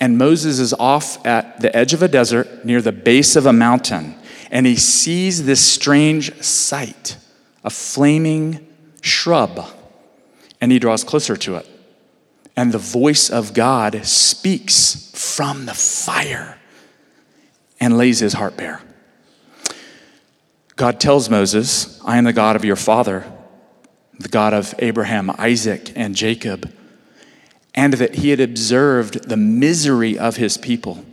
And 0.00 0.18
Moses 0.18 0.58
is 0.58 0.74
off 0.74 1.24
at 1.24 1.60
the 1.60 1.74
edge 1.74 1.94
of 1.94 2.02
a 2.02 2.08
desert 2.08 2.64
near 2.64 2.82
the 2.82 2.90
base 2.90 3.36
of 3.36 3.46
a 3.46 3.52
mountain, 3.52 4.16
and 4.50 4.66
he 4.66 4.74
sees 4.74 5.46
this 5.46 5.64
strange 5.64 6.34
sight 6.42 7.16
a 7.62 7.70
flaming 7.70 8.66
shrub, 9.02 9.68
and 10.60 10.72
he 10.72 10.80
draws 10.80 11.04
closer 11.04 11.36
to 11.36 11.54
it. 11.54 11.68
And 12.56 12.72
the 12.72 12.78
voice 12.78 13.30
of 13.30 13.54
God 13.54 14.04
speaks 14.04 15.12
from 15.14 15.66
the 15.66 15.74
fire 15.74 16.58
and 17.78 17.96
lays 17.96 18.18
his 18.18 18.32
heart 18.32 18.56
bare. 18.56 18.80
God 20.74 20.98
tells 20.98 21.30
Moses, 21.30 22.00
I 22.04 22.18
am 22.18 22.24
the 22.24 22.32
God 22.32 22.56
of 22.56 22.64
your 22.64 22.74
father, 22.74 23.32
the 24.18 24.28
God 24.28 24.52
of 24.52 24.74
Abraham, 24.78 25.30
Isaac, 25.38 25.92
and 25.94 26.14
Jacob 26.14 26.72
and 27.78 27.94
that 27.94 28.16
he 28.16 28.30
had 28.30 28.40
observed 28.40 29.28
the 29.28 29.36
misery 29.36 30.18
of 30.18 30.34
his 30.34 30.58
people. 30.58 31.04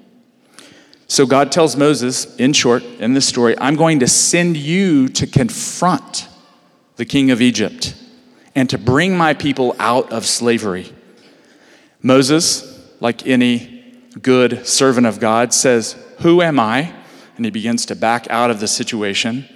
So 1.08 1.28
God 1.28 1.52
tells 1.52 1.76
Moses, 1.76 2.36
in 2.38 2.54
short, 2.54 2.84
in 2.84 3.14
this 3.14 3.28
story, 3.28 3.56
I'm 3.60 3.76
going 3.76 4.00
to 4.00 4.08
send 4.08 4.58
you 4.58 5.08
to 5.10 5.28
confront 5.28 6.28
the 6.96 7.06
king 7.06 7.30
of 7.30 7.40
Egypt 7.40 7.94
and 8.56 8.68
to 8.72 8.80
bring 8.80 9.16
my 9.16 9.36
people 9.36 9.76
out 9.78 10.12
of 10.12 10.26
slavery. 10.26 10.92
Moses, 12.02 12.84
like 13.00 13.28
any 13.28 14.02
good 14.20 14.66
servant 14.66 15.06
of 15.06 15.20
God, 15.20 15.54
says, 15.54 15.96
Who 16.22 16.42
am 16.42 16.60
I? 16.60 16.92
And 17.36 17.46
he 17.46 17.52
begins 17.52 17.86
to 17.86 17.96
back 17.96 18.28
out 18.32 18.50
of 18.50 18.60
the 18.60 18.68
situation. 18.68 19.48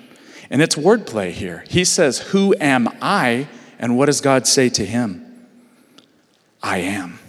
And 0.49 0.61
it's 0.61 0.75
wordplay 0.75 1.31
here. 1.31 1.63
He 1.67 1.85
says, 1.85 2.19
Who 2.19 2.55
am 2.59 2.89
I? 3.01 3.47
And 3.77 3.97
what 3.97 4.07
does 4.07 4.21
God 4.21 4.47
say 4.47 4.69
to 4.69 4.85
him? 4.85 5.47
I 6.61 6.79
am. 6.79 7.19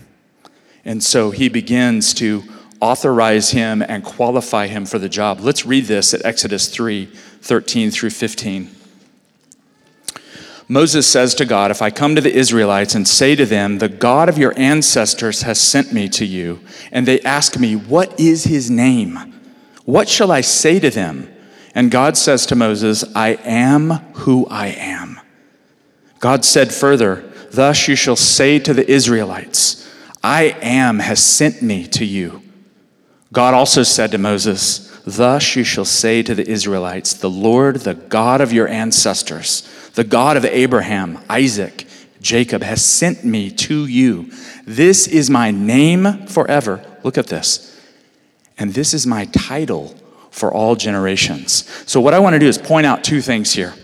And 0.85 1.03
so 1.03 1.31
he 1.31 1.49
begins 1.49 2.15
to 2.15 2.43
authorize 2.81 3.51
him 3.51 3.83
and 3.83 4.03
qualify 4.03 4.67
him 4.67 4.87
for 4.87 4.99
the 4.99 5.09
job. 5.09 5.41
Let's 5.41 5.67
read 5.67 5.85
this 5.85 6.15
at 6.15 6.25
Exodus 6.25 6.69
3 6.69 7.07
13 7.07 7.91
through 7.91 8.11
15. 8.11 8.71
Moses 10.69 11.07
says 11.07 11.35
to 11.35 11.45
God, 11.45 11.71
If 11.71 11.83
I 11.83 11.91
come 11.91 12.15
to 12.15 12.21
the 12.21 12.33
Israelites 12.33 12.95
and 12.95 13.07
say 13.07 13.35
to 13.35 13.45
them, 13.45 13.79
The 13.79 13.89
God 13.89 14.29
of 14.29 14.39
your 14.39 14.57
ancestors 14.57 15.43
has 15.43 15.61
sent 15.61 15.93
me 15.93 16.09
to 16.11 16.25
you, 16.25 16.61
and 16.93 17.07
they 17.07 17.21
ask 17.23 17.59
me, 17.59 17.75
What 17.77 18.19
is 18.19 18.45
his 18.45 18.71
name? 18.71 19.19
What 19.85 20.09
shall 20.09 20.31
I 20.31 20.41
say 20.41 20.79
to 20.79 20.89
them? 20.89 21.29
And 21.75 21.91
God 21.91 22.17
says 22.17 22.47
to 22.47 22.57
Moses, 22.57 23.05
I 23.15 23.31
am 23.45 23.91
who 24.15 24.47
I 24.47 24.69
am. 24.69 25.21
God 26.19 26.45
said 26.45 26.73
further, 26.73 27.25
Thus 27.51 27.89
you 27.89 27.97
shall 27.97 28.17
say 28.17 28.59
to 28.61 28.75
the 28.75 28.89
Israelites, 28.89 29.89
I 30.23 30.57
am 30.61 30.99
has 30.99 31.23
sent 31.23 31.63
me 31.63 31.87
to 31.89 32.05
you. 32.05 32.43
God 33.33 33.55
also 33.55 33.83
said 33.83 34.11
to 34.11 34.19
Moses, 34.19 35.01
Thus 35.07 35.57
you 35.57 35.65
shall 35.65 35.85
say 35.85 36.23
to 36.23 36.35
the 36.35 36.49
Israelites, 36.49 37.15
The 37.15 37.31
Lord, 37.31 37.77
the 37.77 37.95
God 37.95 38.41
of 38.41 38.53
your 38.53 38.69
ancestors, 38.69 39.63
the 39.95 40.05
God 40.05 40.37
of 40.37 40.45
Abraham, 40.45 41.19
Isaac, 41.29 41.87
Jacob, 42.21 42.63
has 42.63 42.85
sent 42.85 43.25
me 43.25 43.51
to 43.51 43.87
you. 43.87 44.31
This 44.67 45.07
is 45.07 45.31
my 45.31 45.51
name 45.51 46.27
forever. 46.27 46.85
Look 47.03 47.17
at 47.17 47.29
this. 47.29 47.67
And 48.59 48.75
this 48.75 48.93
is 48.93 49.07
my 49.07 49.25
title 49.27 49.97
for 50.31 50.53
all 50.53 50.77
generations. 50.77 51.69
So, 51.87 52.01
what 52.01 52.15
I 52.15 52.19
want 52.19 52.35
to 52.35 52.39
do 52.39 52.47
is 52.47 52.59
point 52.59 52.87
out 52.87 53.05
two 53.05 53.21
things 53.21 53.53
here. 53.53 53.75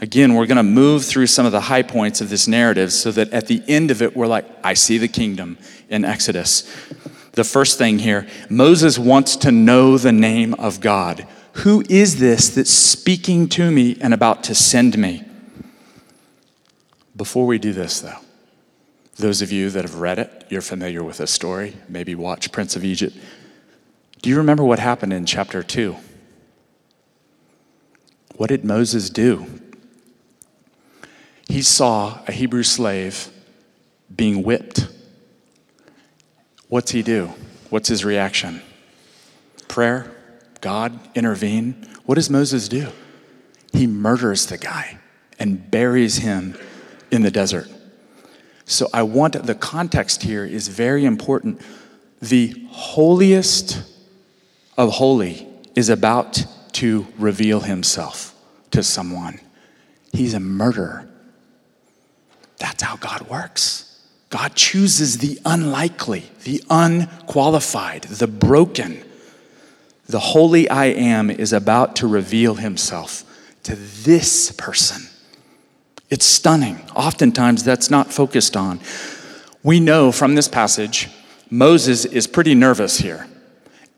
Again, 0.00 0.34
we're 0.34 0.46
going 0.46 0.56
to 0.58 0.62
move 0.62 1.04
through 1.04 1.26
some 1.26 1.46
of 1.46 1.52
the 1.52 1.60
high 1.60 1.82
points 1.82 2.20
of 2.20 2.28
this 2.28 2.46
narrative 2.46 2.92
so 2.92 3.10
that 3.12 3.32
at 3.32 3.46
the 3.46 3.62
end 3.66 3.90
of 3.90 4.02
it, 4.02 4.14
we're 4.14 4.26
like, 4.26 4.44
I 4.62 4.74
see 4.74 4.98
the 4.98 5.08
kingdom 5.08 5.56
in 5.88 6.04
Exodus. 6.04 6.70
The 7.32 7.44
first 7.44 7.78
thing 7.78 7.98
here 7.98 8.26
Moses 8.50 8.98
wants 8.98 9.36
to 9.36 9.52
know 9.52 9.98
the 9.98 10.12
name 10.12 10.54
of 10.54 10.80
God. 10.80 11.26
Who 11.60 11.82
is 11.88 12.18
this 12.18 12.50
that's 12.50 12.70
speaking 12.70 13.48
to 13.50 13.70
me 13.70 13.96
and 14.00 14.12
about 14.12 14.44
to 14.44 14.54
send 14.54 14.98
me? 14.98 15.24
Before 17.16 17.46
we 17.46 17.58
do 17.58 17.72
this, 17.72 18.00
though, 18.00 18.18
those 19.16 19.40
of 19.40 19.50
you 19.50 19.70
that 19.70 19.82
have 19.82 19.94
read 19.94 20.18
it, 20.18 20.46
you're 20.50 20.60
familiar 20.60 21.02
with 21.02 21.16
this 21.16 21.30
story, 21.30 21.74
maybe 21.88 22.14
watch 22.14 22.52
Prince 22.52 22.76
of 22.76 22.84
Egypt. 22.84 23.16
Do 24.22 24.30
you 24.30 24.36
remember 24.36 24.64
what 24.64 24.78
happened 24.78 25.12
in 25.12 25.26
chapter 25.26 25.62
2? 25.62 25.96
What 28.36 28.48
did 28.48 28.64
Moses 28.64 29.08
do 29.10 29.46
he 31.48 31.62
saw 31.62 32.20
a 32.26 32.32
Hebrew 32.32 32.62
slave 32.62 33.30
being 34.14 34.42
whipped. 34.42 34.88
What's 36.68 36.90
he 36.90 37.02
do? 37.02 37.32
What's 37.70 37.88
his 37.88 38.04
reaction? 38.04 38.62
Prayer? 39.68 40.12
God 40.60 40.98
intervene? 41.14 41.88
What 42.04 42.16
does 42.16 42.30
Moses 42.30 42.68
do? 42.68 42.88
He 43.72 43.86
murders 43.86 44.46
the 44.46 44.58
guy 44.58 44.98
and 45.38 45.70
buries 45.70 46.16
him 46.16 46.58
in 47.10 47.22
the 47.22 47.30
desert. 47.30 47.68
So 48.64 48.88
I 48.92 49.04
want 49.04 49.46
the 49.46 49.54
context 49.54 50.22
here 50.22 50.44
is 50.44 50.66
very 50.68 51.04
important. 51.04 51.60
The 52.20 52.66
holiest 52.70 53.82
of 54.76 54.92
holy 54.92 55.46
is 55.74 55.88
about 55.88 56.44
to 56.72 57.06
reveal 57.18 57.60
himself 57.60 58.34
to 58.70 58.82
someone. 58.82 59.40
He's 60.12 60.34
a 60.34 60.40
murderer. 60.40 61.08
That's 62.58 62.82
how 62.82 62.96
God 62.96 63.22
works. 63.28 64.00
God 64.30 64.54
chooses 64.54 65.18
the 65.18 65.38
unlikely, 65.44 66.24
the 66.44 66.62
unqualified, 66.68 68.02
the 68.02 68.26
broken. 68.26 69.02
The 70.08 70.20
holy 70.20 70.68
I 70.68 70.86
am 70.86 71.30
is 71.30 71.52
about 71.52 71.96
to 71.96 72.06
reveal 72.06 72.56
himself 72.56 73.24
to 73.64 73.76
this 73.76 74.52
person. 74.52 75.02
It's 76.10 76.24
stunning. 76.24 76.88
Oftentimes, 76.94 77.64
that's 77.64 77.90
not 77.90 78.12
focused 78.12 78.56
on. 78.56 78.80
We 79.62 79.80
know 79.80 80.12
from 80.12 80.34
this 80.34 80.48
passage, 80.48 81.08
Moses 81.50 82.04
is 82.04 82.26
pretty 82.26 82.54
nervous 82.54 82.98
here. 82.98 83.26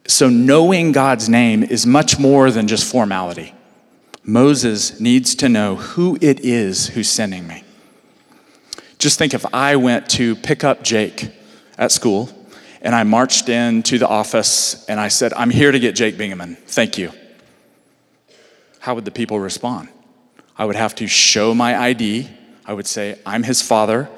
So, 0.09 0.31
knowing 0.31 0.93
God's 0.93 1.29
name 1.29 1.62
is 1.62 1.87
much 1.87 2.19
more 2.19 2.50
than 2.50 2.67
just 2.67 2.91
formality. 2.91 3.55
Moses 4.25 4.99
needs 5.00 5.35
to 5.35 5.50
know 5.50 5.77
who 5.77 6.17
it 6.23 6.41
is 6.41 6.88
who's 6.88 7.11
sending 7.11 7.47
me. 7.47 7.62
Just 8.99 9.19
think 9.19 9.35
if 9.35 9.45
I 9.55 9.77
went 9.77 10.09
to 10.11 10.35
pick 10.35 10.65
up 10.65 10.83
Jake 10.83 11.31
at 11.77 11.93
school 11.93 12.31
and 12.81 12.95
I 12.95 13.03
marched 13.03 13.50
into 13.50 13.99
the 13.99 14.09
office 14.09 14.87
and 14.87 14.99
I 14.99 15.09
said, 15.09 15.35
I'm 15.35 15.50
here 15.50 15.73
to 15.73 15.79
get 15.79 15.95
Jake 15.95 16.17
Bingaman. 16.17 16.57
Thank 16.57 16.97
you. 16.97 17.12
How 18.81 18.95
would 18.95 19.05
the 19.05 19.11
people 19.11 19.38
respond? 19.38 19.91
I 20.57 20.65
would 20.65 20.77
have 20.77 20.95
to 20.97 21.07
show 21.07 21.55
my 21.55 21.79
ID. 21.79 22.31
I 22.65 22.73
would 22.73 22.87
say, 22.87 23.19
I'm 23.27 23.43
his 23.43 23.61
father. 23.61 24.09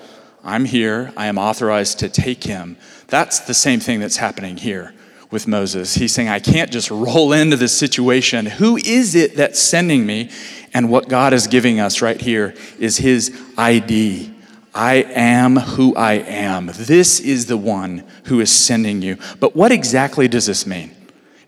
I'm 0.45 0.67
here. 0.67 1.13
I 1.17 1.27
am 1.27 1.37
authorized 1.37 1.99
to 1.99 2.09
take 2.09 2.45
him. 2.45 2.77
That's 3.09 3.41
the 3.41 3.55
same 3.55 3.81
thing 3.81 3.99
that's 3.99 4.17
happening 4.19 4.57
here 4.57 4.95
with 5.31 5.47
Moses. 5.47 5.95
He's 5.95 6.13
saying, 6.13 6.29
I 6.29 6.41
can't 6.41 6.71
just 6.71 6.91
roll 6.91 7.33
into 7.33 7.57
this 7.57 7.77
situation. 7.77 8.47
Who 8.47 8.77
is 8.77 9.15
it 9.15 9.37
that's 9.37 9.61
sending 9.61 10.05
me? 10.05 10.31
And 10.75 10.91
what 10.91 11.09
God 11.09 11.33
is 11.33 11.47
giving 11.47 11.81
us 11.81 12.03
right 12.03 12.21
here 12.21 12.55
is 12.79 12.97
his 12.97 13.37
ID. 13.57 14.35
I 14.75 14.95
am 14.95 15.57
who 15.57 15.95
I 15.97 16.15
am. 16.15 16.71
This 16.75 17.21
is 17.21 17.47
the 17.47 17.57
one 17.57 18.05
who 18.25 18.41
is 18.41 18.51
sending 18.51 19.03
you. 19.03 19.19
But 19.41 19.57
what 19.57 19.73
exactly 19.73 20.29
does 20.29 20.47
this 20.47 20.67
mean? 20.67 20.95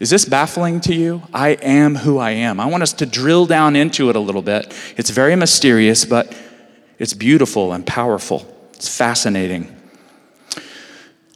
Is 0.00 0.10
this 0.10 0.24
baffling 0.24 0.80
to 0.80 0.94
you? 0.94 1.22
I 1.32 1.50
am 1.50 1.94
who 1.94 2.18
I 2.18 2.30
am. 2.30 2.58
I 2.58 2.66
want 2.66 2.82
us 2.82 2.92
to 2.94 3.06
drill 3.06 3.46
down 3.46 3.76
into 3.76 4.10
it 4.10 4.16
a 4.16 4.20
little 4.20 4.42
bit. 4.42 4.74
It's 4.96 5.10
very 5.10 5.36
mysterious, 5.36 6.04
but 6.04 6.36
it's 6.98 7.14
beautiful 7.14 7.72
and 7.72 7.86
powerful. 7.86 8.44
It's 8.72 8.96
fascinating. 8.96 9.81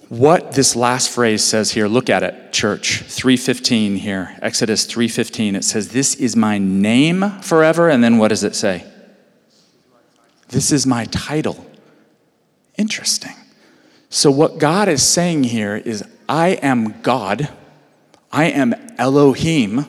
What 0.08 0.52
this 0.52 0.76
last 0.76 1.10
phrase 1.10 1.42
says 1.42 1.72
here, 1.72 1.88
look 1.88 2.08
at 2.08 2.22
it, 2.22 2.52
church. 2.52 3.02
315 3.02 3.96
here. 3.96 4.36
Exodus 4.40 4.84
315. 4.84 5.56
It 5.56 5.64
says, 5.64 5.88
"This 5.88 6.14
is 6.14 6.36
my 6.36 6.58
name 6.58 7.40
forever." 7.40 7.88
And 7.88 8.04
then 8.04 8.18
what 8.18 8.28
does 8.28 8.44
it 8.44 8.54
say? 8.54 8.84
This 10.48 10.70
is 10.70 10.86
my 10.86 11.06
title. 11.06 11.66
Interesting. 12.76 13.34
So, 14.08 14.30
what 14.30 14.58
God 14.58 14.88
is 14.88 15.02
saying 15.02 15.44
here 15.44 15.76
is, 15.76 16.04
I 16.28 16.50
am 16.62 17.00
God, 17.02 17.48
I 18.32 18.44
am 18.46 18.74
Elohim. 18.98 19.86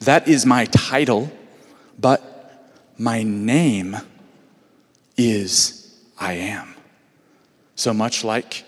That 0.00 0.26
is 0.26 0.46
my 0.46 0.64
title, 0.66 1.30
but 1.98 2.22
my 2.96 3.22
name 3.22 3.98
is 5.16 5.94
I 6.18 6.34
am. 6.34 6.74
So 7.74 7.92
much 7.92 8.24
like 8.24 8.64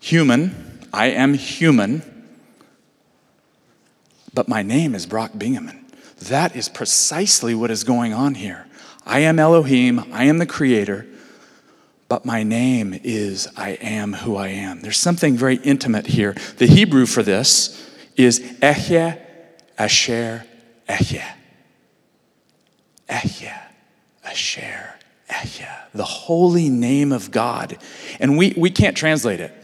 human, 0.00 0.88
I 0.92 1.06
am 1.06 1.34
human, 1.34 2.02
but 4.34 4.48
my 4.48 4.62
name 4.62 4.94
is 4.94 5.06
Brock 5.06 5.32
Bingaman. 5.32 5.84
That 6.28 6.56
is 6.56 6.68
precisely 6.68 7.54
what 7.54 7.70
is 7.70 7.84
going 7.84 8.12
on 8.12 8.34
here. 8.34 8.66
I 9.06 9.20
am 9.20 9.38
Elohim, 9.38 10.12
I 10.12 10.24
am 10.24 10.38
the 10.38 10.46
creator, 10.46 11.06
but 12.08 12.24
my 12.24 12.42
name 12.42 12.98
is 13.04 13.48
I 13.56 13.70
am 13.70 14.12
who 14.12 14.36
I 14.36 14.48
am. 14.48 14.80
There's 14.80 14.98
something 14.98 15.36
very 15.36 15.56
intimate 15.56 16.06
here. 16.06 16.34
The 16.58 16.66
Hebrew 16.66 17.06
for 17.06 17.22
this 17.22 17.88
is 18.16 18.40
Ehyeh 18.40 19.20
Asher 19.78 20.44
Ehyeh. 20.88 21.32
Ehyeh 23.08 23.60
Asher 24.24 24.94
Ehyeh. 25.28 25.78
The 25.94 26.04
holy 26.04 26.68
name 26.68 27.12
of 27.12 27.30
God. 27.30 27.78
And 28.18 28.36
we, 28.36 28.54
we 28.56 28.70
can't 28.70 28.96
translate 28.96 29.40
it. 29.40 29.54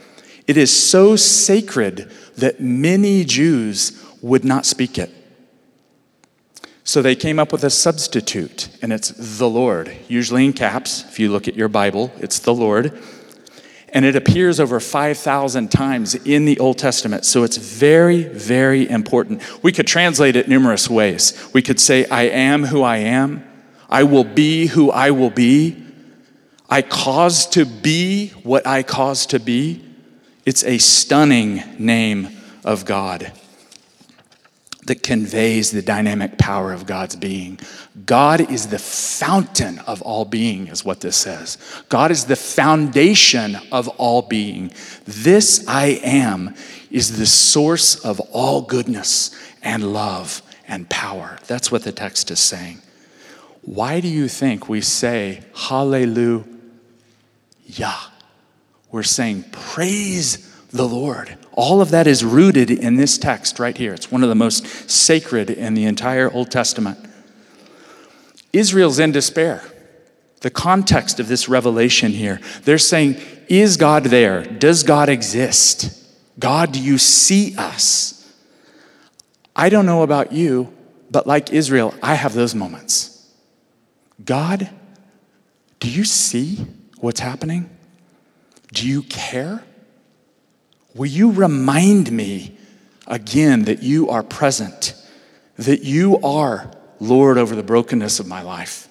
It 0.47 0.57
is 0.57 0.71
so 0.75 1.17
sacred 1.17 2.11
that 2.37 2.61
many 2.61 3.25
Jews 3.25 4.03
would 4.23 4.45
not 4.45 4.65
speak 4.67 4.99
it. 4.99 5.11
So 6.85 7.03
they 7.03 7.17
came 7.17 7.41
up 7.41 7.51
with 7.51 7.65
a 7.65 7.71
substitute, 7.71 8.69
and 8.81 8.93
it's 8.93 9.39
the 9.39 9.49
Lord, 9.49 9.97
usually 10.07 10.45
in 10.45 10.53
caps. 10.53 11.05
If 11.09 11.19
you 11.19 11.33
look 11.33 11.49
at 11.49 11.57
your 11.57 11.69
Bible, 11.69 12.13
it's 12.19 12.39
the 12.39 12.55
Lord. 12.55 12.97
And 13.89 14.05
it 14.05 14.15
appears 14.15 14.61
over 14.61 14.79
5,000 14.79 15.71
times 15.71 16.15
in 16.15 16.45
the 16.45 16.59
Old 16.61 16.79
Testament. 16.79 17.25
So 17.25 17.43
it's 17.43 17.57
very, 17.57 18.25
very 18.25 18.89
important. 18.89 19.43
We 19.65 19.73
could 19.73 19.87
translate 19.87 20.37
it 20.37 20.49
numerous 20.49 20.89
ways. 20.89 21.51
We 21.53 21.63
could 21.63 21.81
say, 21.81 22.07
I 22.07 22.25
am 22.25 22.65
who 22.65 22.83
I 22.83 22.99
am. 22.99 23.45
I 23.89 24.05
will 24.05 24.25
be 24.25 24.67
who 24.67 24.91
I 24.91 25.11
will 25.11 25.31
be. 25.31 25.83
I 26.69 26.83
cause 26.83 27.47
to 27.51 27.65
be 27.65 28.29
what 28.43 28.67
I 28.67 28.83
cause 28.83 29.27
to 29.27 29.41
be. 29.41 29.86
It's 30.47 30.65
a 30.65 30.79
stunning 30.79 31.63
name 31.77 32.29
of 32.65 32.85
God 32.85 33.33
that 34.87 35.03
conveys 35.03 35.73
the 35.73 35.83
dynamic 35.83 36.39
power 36.39 36.73
of 36.73 36.87
God's 36.87 37.17
being. 37.17 37.59
God 38.07 38.53
is 38.53 38.69
the 38.69 38.79
fountain 38.79 39.81
of 39.81 40.01
all 40.03 40.25
being, 40.25 40.69
is 40.69 40.85
what 40.85 41.01
this 41.01 41.17
says. 41.17 41.59
God 41.89 42.13
is 42.13 42.27
the 42.27 42.37
foundation 42.37 43.57
of 43.73 43.89
all 43.99 44.23
being. 44.23 44.71
This 45.05 45.67
I 45.67 46.01
am 46.05 46.55
is 46.93 47.19
the 47.19 47.27
source 47.27 47.97
of 48.05 48.21
all 48.31 48.63
goodness 48.63 49.37
and 49.63 49.93
love 49.93 50.43
and 50.69 50.89
power. 50.89 51.39
That's 51.49 51.73
what 51.73 51.83
the 51.83 51.91
text 51.91 52.31
is 52.31 52.39
saying. 52.39 52.81
Why 53.63 53.99
do 53.99 54.07
you 54.07 54.29
think 54.29 54.69
we 54.69 54.81
say 54.81 55.43
hallelujah? 55.53 56.45
We're 58.91 59.03
saying 59.03 59.45
praise 59.53 60.53
the 60.71 60.87
Lord. 60.87 61.37
All 61.53 61.81
of 61.81 61.91
that 61.91 62.07
is 62.07 62.25
rooted 62.25 62.71
in 62.71 62.97
this 62.97 63.19
text 63.19 63.59
right 63.59 63.77
here. 63.77 63.95
It's 63.95 64.11
one 64.11 64.23
of 64.23 64.29
the 64.29 64.35
most 64.35 64.91
sacred 64.91 65.51
in 65.51 65.75
the 65.75 65.85
entire 65.85 66.31
Old 66.31 66.51
Testament. 66.51 66.99
Israel's 68.53 68.99
in 68.99 69.13
despair. 69.13 69.63
The 70.41 70.51
context 70.51 71.19
of 71.19 71.29
this 71.29 71.49
revelation 71.49 72.13
here, 72.13 72.41
they're 72.63 72.79
saying, 72.79 73.17
Is 73.49 73.77
God 73.77 74.05
there? 74.05 74.45
Does 74.45 74.83
God 74.83 75.09
exist? 75.09 76.05
God, 76.39 76.73
do 76.73 76.81
you 76.81 76.99
see 76.99 77.57
us? 77.57 78.13
I 79.55 79.71
don't 79.71 79.87
know 79.87 80.03
about 80.03 80.33
you, 80.33 80.73
but 81.11 81.27
like 81.27 81.53
Israel, 81.53 81.95
I 82.03 82.15
have 82.15 82.35
those 82.35 82.55
moments. 82.55 83.27
God, 84.23 84.69
do 85.81 85.91
you 85.91 86.05
see 86.05 86.67
what's 86.99 87.21
happening? 87.21 87.71
Do 88.73 88.87
you 88.89 89.03
care? 89.03 89.63
Will 90.95 91.07
you 91.07 91.31
remind 91.31 92.11
me 92.11 92.57
again 93.07 93.65
that 93.65 93.83
you 93.83 94.09
are 94.09 94.23
present, 94.23 94.95
that 95.57 95.83
you 95.83 96.19
are 96.19 96.71
Lord 96.99 97.39
over 97.39 97.55
the 97.55 97.63
brokenness 97.63 98.19
of 98.21 98.27
my 98.27 98.43
life? 98.43 98.89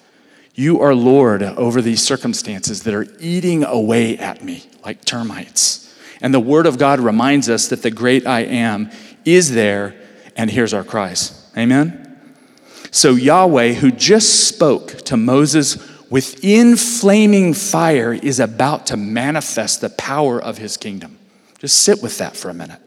You 0.54 0.80
are 0.80 0.94
Lord 0.94 1.42
over 1.42 1.82
these 1.82 2.02
circumstances 2.02 2.84
that 2.84 2.94
are 2.94 3.06
eating 3.20 3.64
away 3.64 4.16
at 4.16 4.42
me 4.42 4.64
like 4.84 5.04
termites. 5.04 5.94
And 6.22 6.32
the 6.32 6.40
Word 6.40 6.66
of 6.66 6.78
God 6.78 6.98
reminds 7.00 7.50
us 7.50 7.68
that 7.68 7.82
the 7.82 7.90
great 7.90 8.26
I 8.26 8.40
am 8.40 8.90
is 9.24 9.52
there 9.52 9.94
and 10.34 10.50
hears 10.50 10.72
our 10.72 10.84
cries. 10.84 11.46
Amen? 11.56 12.02
So, 12.90 13.10
Yahweh, 13.10 13.74
who 13.74 13.90
just 13.90 14.48
spoke 14.48 14.92
to 15.02 15.16
Moses 15.18 15.76
within 16.10 16.76
flaming 16.76 17.54
fire, 17.54 18.12
is 18.12 18.40
about 18.40 18.86
to 18.86 18.96
manifest 18.96 19.80
the 19.80 19.90
power 19.90 20.40
of 20.40 20.58
his 20.58 20.76
kingdom. 20.76 21.18
Just 21.58 21.82
sit 21.82 22.02
with 22.02 22.18
that 22.18 22.36
for 22.36 22.48
a 22.48 22.54
minute. 22.54 22.80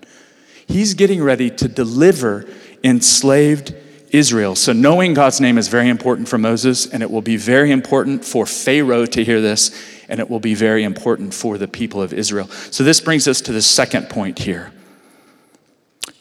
He's 0.67 0.93
getting 0.93 1.23
ready 1.23 1.49
to 1.49 1.67
deliver 1.67 2.47
enslaved 2.83 3.75
Israel. 4.11 4.55
So, 4.55 4.73
knowing 4.73 5.13
God's 5.13 5.41
name 5.41 5.57
is 5.57 5.67
very 5.67 5.89
important 5.89 6.27
for 6.27 6.37
Moses, 6.37 6.87
and 6.87 7.03
it 7.03 7.11
will 7.11 7.21
be 7.21 7.37
very 7.37 7.71
important 7.71 8.25
for 8.25 8.45
Pharaoh 8.45 9.05
to 9.07 9.23
hear 9.23 9.41
this, 9.41 9.71
and 10.07 10.19
it 10.19 10.29
will 10.29 10.39
be 10.39 10.55
very 10.55 10.83
important 10.83 11.33
for 11.33 11.57
the 11.57 11.67
people 11.67 12.01
of 12.01 12.13
Israel. 12.13 12.47
So, 12.47 12.83
this 12.83 13.01
brings 13.01 13.27
us 13.27 13.41
to 13.41 13.51
the 13.51 13.61
second 13.61 14.09
point 14.09 14.39
here 14.39 14.71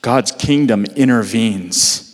God's 0.02 0.32
kingdom 0.32 0.84
intervenes. 0.84 2.08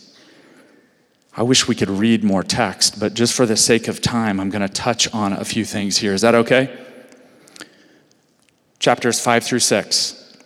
I 1.37 1.43
wish 1.43 1.67
we 1.67 1.75
could 1.75 1.89
read 1.89 2.23
more 2.23 2.43
text, 2.43 2.97
but 2.99 3.13
just 3.13 3.33
for 3.33 3.45
the 3.45 3.57
sake 3.57 3.89
of 3.89 4.01
time, 4.01 4.39
I'm 4.39 4.49
going 4.49 4.61
to 4.61 4.73
touch 4.73 5.13
on 5.13 5.33
a 5.33 5.43
few 5.43 5.65
things 5.65 5.97
here. 5.97 6.13
Is 6.13 6.21
that 6.21 6.33
okay? 6.33 6.75
Chapters 8.79 9.19
5 9.19 9.43
through 9.43 9.59
6. 9.59 10.37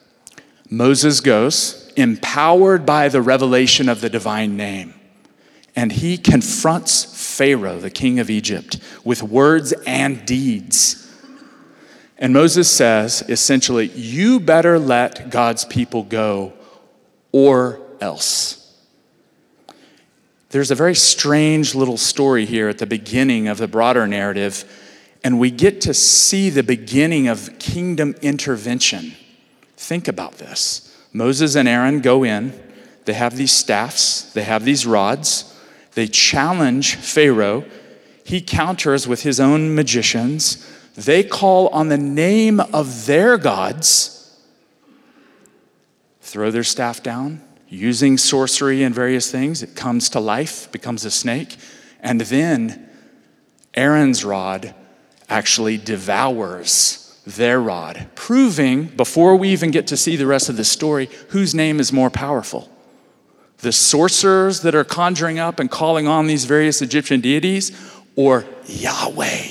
Moses 0.69 1.19
goes, 1.19 1.91
empowered 1.95 2.86
by 2.86 3.08
the 3.08 3.21
revelation 3.21 3.88
of 3.88 4.02
the 4.02 4.10
divine 4.10 4.58
name, 4.58 4.95
and 5.75 5.91
he 5.91 6.17
confronts 6.17 7.06
Pharaoh, 7.38 7.80
the 7.80 7.91
king 7.91 8.19
of 8.19 8.30
Egypt, 8.30 8.80
with 9.04 9.21
words 9.21 9.73
and 9.86 10.25
deeds. 10.25 11.08
And 12.17 12.34
Moses 12.34 12.69
says, 12.69 13.23
essentially, 13.30 13.88
you 13.89 14.39
better 14.39 14.80
let 14.80 15.30
God's 15.30 15.65
people 15.65 16.04
go 16.04 16.54
or 17.32 17.80
else. 18.02 18.59
There's 20.50 20.72
a 20.72 20.76
very 20.76 20.96
strange 20.96 21.76
little 21.76 21.98
story 21.98 22.46
here 22.46 22.70
at 22.70 22.80
the 22.80 22.88
beginning 22.88 23.48
of 23.48 23.58
the 23.58 23.68
broader 23.68 24.08
narrative, 24.08 24.66
and 25.24 25.40
we 25.40 25.52
get 25.52 25.82
to 25.82 25.94
see 25.94 26.50
the 26.50 26.64
beginning 26.64 27.28
of 27.28 27.60
kingdom 27.60 28.16
intervention. 28.22 29.14
Think 29.78 30.08
about 30.08 30.34
this. 30.40 30.86
Moses 31.14 31.56
and 31.56 31.68
Aaron 31.68 32.02
go 32.02 32.24
in, 32.24 32.60
they 33.06 33.14
have 33.14 33.38
these 33.38 33.52
staffs, 33.52 34.34
they 34.34 34.44
have 34.44 34.66
these 34.66 34.86
rods, 34.86 35.56
they 35.94 36.08
challenge 36.08 36.96
Pharaoh. 36.96 37.66
He 38.24 38.42
counters 38.42 39.08
with 39.08 39.24
his 39.24 39.40
own 39.40 39.74
magicians. 39.74 40.66
They 40.96 41.24
call 41.24 41.68
on 41.70 41.90
the 41.90 41.98
name 41.98 42.60
of 42.60 43.06
their 43.06 43.38
gods, 43.38 44.40
throw 46.22 46.52
their 46.52 46.64
staff 46.64 47.02
down, 47.02 47.42
using 47.70 48.18
sorcery 48.18 48.84
and 48.84 48.94
various 48.94 49.32
things. 49.32 49.64
It 49.64 49.76
comes 49.76 50.10
to 50.10 50.20
life, 50.20 50.72
becomes 50.72 51.06
a 51.06 51.12
snake. 51.12 51.56
And 52.02 52.22
then 52.22 52.90
Aaron's 53.74 54.26
rod 54.26 54.74
actually 55.30 55.78
devours 55.78 57.06
their 57.26 57.62
rod, 57.62 58.08
proving, 58.16 58.86
before 58.86 59.36
we 59.36 59.50
even 59.50 59.70
get 59.70 59.86
to 59.88 59.98
see 59.98 60.16
the 60.16 60.26
rest 60.26 60.50
of 60.50 60.58
the 60.58 60.66
story, 60.66 61.10
whose 61.30 61.54
name 61.54 61.80
is 61.80 61.94
more 61.94 62.10
powerful. 62.10 62.72
The 63.60 63.72
sorcerers 63.72 64.62
that 64.62 64.74
are 64.74 64.84
conjuring 64.84 65.38
up 65.38 65.60
and 65.60 65.70
calling 65.70 66.08
on 66.08 66.26
these 66.26 66.46
various 66.46 66.82
Egyptian 66.82 67.22
deities, 67.22 67.72
or 68.16 68.46
Yahweh. 68.66 69.48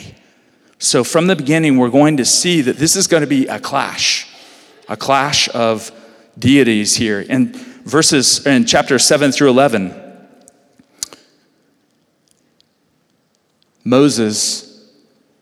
So, 0.78 1.04
from 1.04 1.26
the 1.26 1.36
beginning, 1.36 1.76
we're 1.76 1.90
going 1.90 2.16
to 2.16 2.24
see 2.24 2.62
that 2.62 2.78
this 2.78 2.96
is 2.96 3.06
going 3.06 3.20
to 3.20 3.28
be 3.28 3.46
a 3.46 3.60
clash, 3.60 4.28
a 4.88 4.96
clash 4.96 5.48
of 5.54 5.92
deities 6.38 6.96
here. 6.96 7.20
In 7.20 7.52
verses 7.88 8.46
in 8.46 8.66
chapter 8.66 8.98
7 8.98 9.32
through 9.32 9.48
11, 9.48 9.94
Moses 13.82 14.92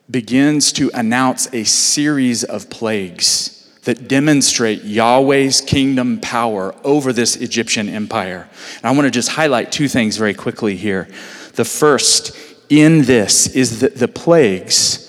begins 0.09 0.71
to 0.73 0.89
announce 0.95 1.53
a 1.53 1.65
series 1.65 2.45
of 2.45 2.71
plagues 2.71 3.53
that 3.83 4.07
demonstrate 4.07 4.85
Yahweh's 4.85 5.61
kingdom 5.61 6.21
power 6.21 6.75
over 6.85 7.13
this 7.13 7.35
Egyptian 7.35 7.89
empire. 7.89 8.49
And 8.77 8.85
I 8.85 8.93
want 8.93 9.07
to 9.07 9.11
just 9.11 9.31
highlight 9.31 9.73
two 9.73 9.89
things 9.89 10.17
very 10.17 10.35
quickly 10.35 10.77
here. 10.77 11.09
The 11.55 11.65
first 11.65 12.37
in 12.69 13.03
this 13.03 13.49
is 13.49 13.81
that 13.81 13.97
the 13.97 14.09
plagues 14.09 15.03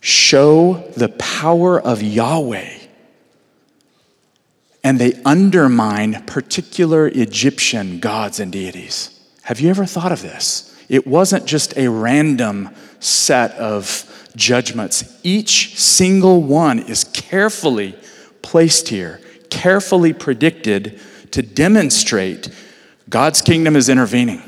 show 0.00 0.74
the 0.96 1.08
power 1.08 1.80
of 1.80 2.02
Yahweh 2.02 2.79
and 4.82 4.98
they 4.98 5.20
undermine 5.24 6.24
particular 6.24 7.08
Egyptian 7.08 8.00
gods 8.00 8.40
and 8.40 8.52
deities. 8.52 9.18
Have 9.42 9.60
you 9.60 9.70
ever 9.70 9.84
thought 9.84 10.12
of 10.12 10.22
this? 10.22 10.66
It 10.88 11.06
wasn't 11.06 11.46
just 11.46 11.76
a 11.76 11.88
random 11.88 12.70
set 12.98 13.52
of 13.52 14.06
judgments. 14.36 15.18
Each 15.22 15.78
single 15.78 16.42
one 16.42 16.78
is 16.78 17.04
carefully 17.04 17.94
placed 18.42 18.88
here, 18.88 19.20
carefully 19.50 20.12
predicted 20.12 21.00
to 21.32 21.42
demonstrate 21.42 22.48
God's 23.08 23.42
kingdom 23.42 23.76
is 23.76 23.88
intervening. 23.88 24.42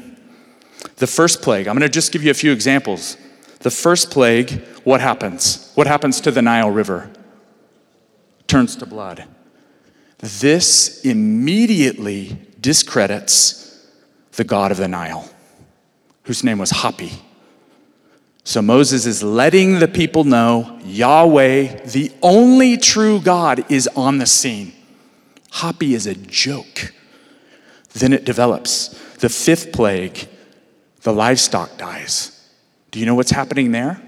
The 0.97 1.07
first 1.07 1.43
plague, 1.43 1.67
I'm 1.67 1.77
going 1.77 1.89
to 1.89 1.93
just 1.93 2.13
give 2.13 2.23
you 2.23 2.31
a 2.31 2.35
few 2.35 2.53
examples. 2.53 3.17
The 3.61 3.71
first 3.71 4.11
plague, 4.11 4.65
what 4.85 5.01
happens? 5.01 5.73
What 5.75 5.87
happens 5.87 6.21
to 6.23 6.31
the 6.31 6.43
Nile 6.43 6.71
River? 6.71 7.11
Turns 8.47 8.77
to 8.77 8.87
blood. 8.87 9.25
This 10.23 11.05
immediately 11.05 12.39
discredits 12.61 13.85
the 14.33 14.45
God 14.45 14.71
of 14.71 14.77
the 14.77 14.87
Nile, 14.87 15.29
whose 16.23 16.45
name 16.45 16.59
was 16.59 16.71
Hapi. 16.71 17.13
So 18.45 18.63
Moses 18.63 19.05
is 19.05 19.25
letting 19.25 19.81
the 19.81 19.89
people 19.89 20.23
know 20.23 20.79
Yahweh, 20.85 21.87
the 21.87 22.13
only 22.23 22.77
true 22.77 23.21
God, 23.21 23.71
is 23.71 23.89
on 23.97 24.19
the 24.19 24.27
scene. 24.27 24.73
Hapi 25.55 25.93
is 25.93 26.07
a 26.07 26.15
joke. 26.15 26.95
Then 27.93 28.13
it 28.13 28.25
develops. 28.25 28.89
The 29.15 29.29
fifth 29.29 29.73
plague, 29.73 30.29
the 31.03 31.13
livestock 31.13 31.77
dies. 31.79 32.49
Do 32.93 33.01
you 33.01 33.07
know 33.07 33.17
what's 33.17 33.33
happening 33.33 33.73
there? 33.73 34.01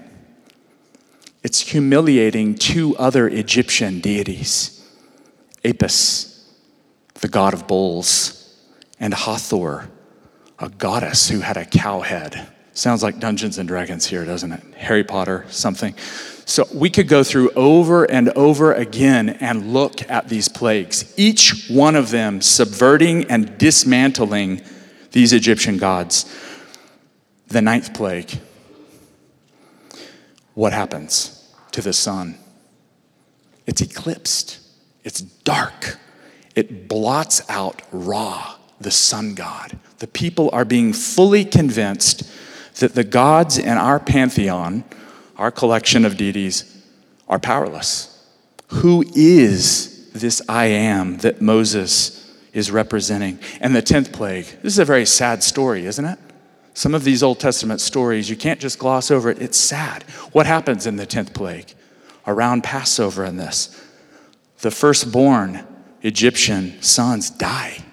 It's 1.43 1.59
humiliating 1.59 2.55
two 2.55 2.95
other 2.97 3.27
Egyptian 3.27 3.99
deities 3.99 4.74
Apis, 5.65 6.49
the 7.15 7.27
god 7.27 7.53
of 7.53 7.67
bulls, 7.67 8.55
and 8.99 9.13
Hathor, 9.13 9.89
a 10.59 10.69
goddess 10.69 11.29
who 11.29 11.39
had 11.39 11.57
a 11.57 11.65
cow 11.65 12.01
head. 12.01 12.47
Sounds 12.73 13.01
like 13.01 13.19
Dungeons 13.19 13.57
and 13.57 13.67
Dragons 13.67 14.05
here, 14.05 14.25
doesn't 14.25 14.51
it? 14.51 14.61
Harry 14.75 15.03
Potter, 15.03 15.45
something. 15.49 15.95
So 16.45 16.67
we 16.73 16.89
could 16.89 17.07
go 17.07 17.23
through 17.23 17.51
over 17.51 18.03
and 18.03 18.29
over 18.29 18.73
again 18.73 19.29
and 19.29 19.73
look 19.73 20.09
at 20.09 20.29
these 20.29 20.47
plagues, 20.47 21.13
each 21.17 21.67
one 21.69 21.95
of 21.95 22.11
them 22.11 22.41
subverting 22.41 23.25
and 23.31 23.57
dismantling 23.57 24.61
these 25.11 25.33
Egyptian 25.33 25.77
gods. 25.77 26.25
The 27.47 27.61
ninth 27.61 27.93
plague. 27.93 28.39
What 30.53 30.73
happens 30.73 31.51
to 31.71 31.81
the 31.81 31.93
sun? 31.93 32.37
It's 33.65 33.81
eclipsed, 33.81 34.59
it's 35.05 35.21
dark, 35.21 35.97
it 36.55 36.89
blots 36.89 37.41
out 37.49 37.81
Ra, 37.91 38.55
the 38.81 38.91
sun 38.91 39.35
god. 39.35 39.79
The 39.99 40.07
people 40.07 40.49
are 40.51 40.65
being 40.65 40.91
fully 40.91 41.45
convinced 41.45 42.29
that 42.79 42.95
the 42.95 43.03
gods 43.05 43.57
in 43.57 43.77
our 43.77 43.99
pantheon, 43.99 44.83
our 45.37 45.51
collection 45.51 46.03
of 46.03 46.17
deities, 46.17 46.83
are 47.29 47.39
powerless. 47.39 48.11
Who 48.67 49.05
is 49.15 50.11
this 50.11 50.41
I 50.49 50.65
am 50.65 51.17
that 51.19 51.41
Moses 51.41 52.35
is 52.51 52.71
representing? 52.71 53.39
And 53.61 53.75
the 53.75 53.81
10th 53.81 54.11
plague, 54.11 54.45
this 54.61 54.73
is 54.73 54.79
a 54.79 54.85
very 54.85 55.05
sad 55.05 55.43
story, 55.43 55.85
isn't 55.85 56.05
it? 56.05 56.19
Some 56.73 56.93
of 56.93 57.05
these 57.05 57.23
Old 57.23 57.39
Testament 57.39 57.79
stories, 57.79 58.29
you 58.29 58.35
can't 58.35 58.59
just 58.59 58.79
gloss 58.79 59.09
over 59.09 59.29
it. 59.29 59.41
It's 59.41 59.57
sad. 59.57 60.03
What 60.33 60.45
happens 60.45 60.85
in 60.85 60.97
the 60.97 61.07
10th 61.07 61.33
plague? 61.33 61.73
Around 62.27 62.63
Passover 62.63 63.23
in 63.23 63.37
this, 63.37 63.84
the 64.59 64.71
firstborn 64.71 65.65
Egyptian 66.01 66.81
sons 66.81 67.29
die. 67.29 67.83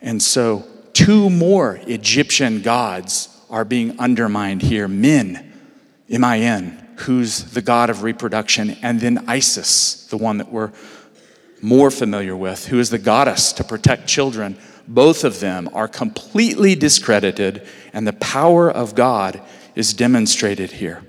And 0.00 0.22
so, 0.22 0.64
two 0.92 1.30
more 1.30 1.80
Egyptian 1.86 2.62
gods 2.62 3.28
are 3.50 3.64
being 3.64 3.98
undermined 3.98 4.62
here. 4.62 4.88
Min, 4.88 5.52
M 6.08 6.24
I 6.24 6.38
N, 6.38 6.88
who's 6.96 7.44
the 7.52 7.62
god 7.62 7.90
of 7.90 8.02
reproduction, 8.02 8.76
and 8.82 9.00
then 9.00 9.24
Isis, 9.26 10.06
the 10.06 10.16
one 10.16 10.38
that 10.38 10.50
we're 10.50 10.72
more 11.62 11.90
familiar 11.90 12.36
with, 12.36 12.66
who 12.66 12.78
is 12.78 12.90
the 12.90 12.98
goddess 12.98 13.52
to 13.54 13.64
protect 13.64 14.06
children. 14.06 14.58
Both 14.88 15.24
of 15.24 15.40
them 15.40 15.68
are 15.72 15.88
completely 15.88 16.74
discredited, 16.74 17.66
and 17.92 18.06
the 18.06 18.14
power 18.14 18.70
of 18.70 18.94
God 18.94 19.40
is 19.74 19.92
demonstrated 19.92 20.72
here. 20.72 21.02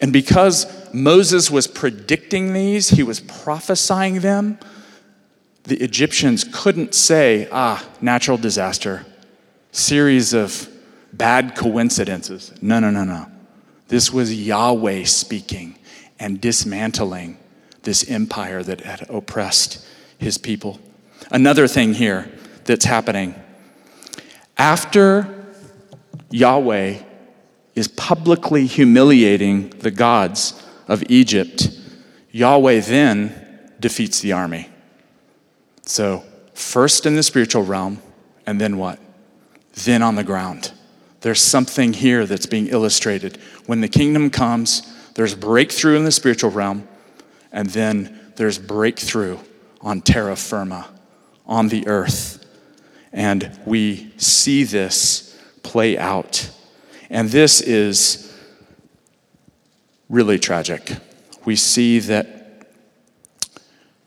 And 0.00 0.12
because 0.12 0.66
Moses 0.92 1.50
was 1.50 1.66
predicting 1.66 2.52
these, 2.52 2.90
he 2.90 3.02
was 3.02 3.20
prophesying 3.20 4.20
them, 4.20 4.58
the 5.64 5.76
Egyptians 5.76 6.44
couldn't 6.44 6.94
say, 6.94 7.48
ah, 7.52 7.84
natural 8.00 8.36
disaster, 8.36 9.06
series 9.70 10.34
of 10.34 10.68
bad 11.12 11.54
coincidences. 11.54 12.52
No, 12.60 12.80
no, 12.80 12.90
no, 12.90 13.04
no. 13.04 13.26
This 13.88 14.12
was 14.12 14.34
Yahweh 14.34 15.04
speaking 15.04 15.78
and 16.18 16.40
dismantling 16.40 17.38
this 17.82 18.08
empire 18.08 18.62
that 18.62 18.80
had 18.80 19.08
oppressed 19.10 19.86
his 20.18 20.38
people. 20.38 20.80
Another 21.30 21.68
thing 21.68 21.94
here 21.94 22.30
that's 22.64 22.84
happening 22.84 23.34
after 24.56 25.28
Yahweh 26.30 26.98
is 27.74 27.88
publicly 27.88 28.66
humiliating 28.66 29.70
the 29.70 29.90
gods 29.90 30.61
of 30.88 31.02
Egypt, 31.08 31.68
Yahweh 32.30 32.80
then 32.80 33.70
defeats 33.80 34.20
the 34.20 34.32
army. 34.32 34.68
So, 35.82 36.24
first 36.54 37.06
in 37.06 37.16
the 37.16 37.22
spiritual 37.22 37.64
realm, 37.64 38.00
and 38.46 38.60
then 38.60 38.78
what? 38.78 38.98
Then 39.84 40.02
on 40.02 40.16
the 40.16 40.24
ground. 40.24 40.72
There's 41.20 41.40
something 41.40 41.92
here 41.92 42.26
that's 42.26 42.46
being 42.46 42.68
illustrated. 42.68 43.38
When 43.66 43.80
the 43.80 43.88
kingdom 43.88 44.30
comes, 44.30 44.82
there's 45.14 45.34
breakthrough 45.34 45.96
in 45.96 46.04
the 46.04 46.12
spiritual 46.12 46.50
realm, 46.50 46.88
and 47.52 47.68
then 47.70 48.32
there's 48.36 48.58
breakthrough 48.58 49.38
on 49.80 50.00
terra 50.00 50.36
firma, 50.36 50.88
on 51.46 51.68
the 51.68 51.86
earth. 51.86 52.44
And 53.12 53.58
we 53.66 54.12
see 54.16 54.64
this 54.64 55.38
play 55.62 55.98
out. 55.98 56.50
And 57.10 57.28
this 57.28 57.60
is 57.60 58.31
really 60.12 60.38
tragic. 60.38 60.92
We 61.46 61.56
see 61.56 61.98
that 62.00 62.68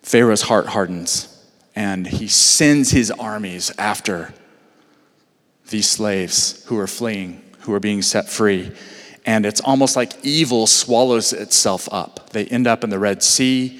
Pharaoh's 0.03 0.43
heart 0.43 0.67
hardens 0.67 1.31
and 1.75 2.05
he 2.07 2.27
sends 2.27 2.91
his 2.91 3.09
armies 3.11 3.71
after 3.77 4.33
these 5.69 5.89
slaves 5.89 6.63
who 6.67 6.77
are 6.77 6.87
fleeing, 6.87 7.41
who 7.61 7.73
are 7.73 7.79
being 7.79 8.03
set 8.03 8.29
free. 8.29 8.71
And 9.25 9.47
it's 9.47 9.59
almost 9.61 9.95
like 9.95 10.13
evil 10.23 10.67
swallows 10.67 11.33
itself 11.33 11.89
up. 11.91 12.29
They 12.29 12.45
end 12.45 12.67
up 12.67 12.83
in 12.83 12.91
the 12.91 12.99
Red 12.99 13.23
Sea, 13.23 13.79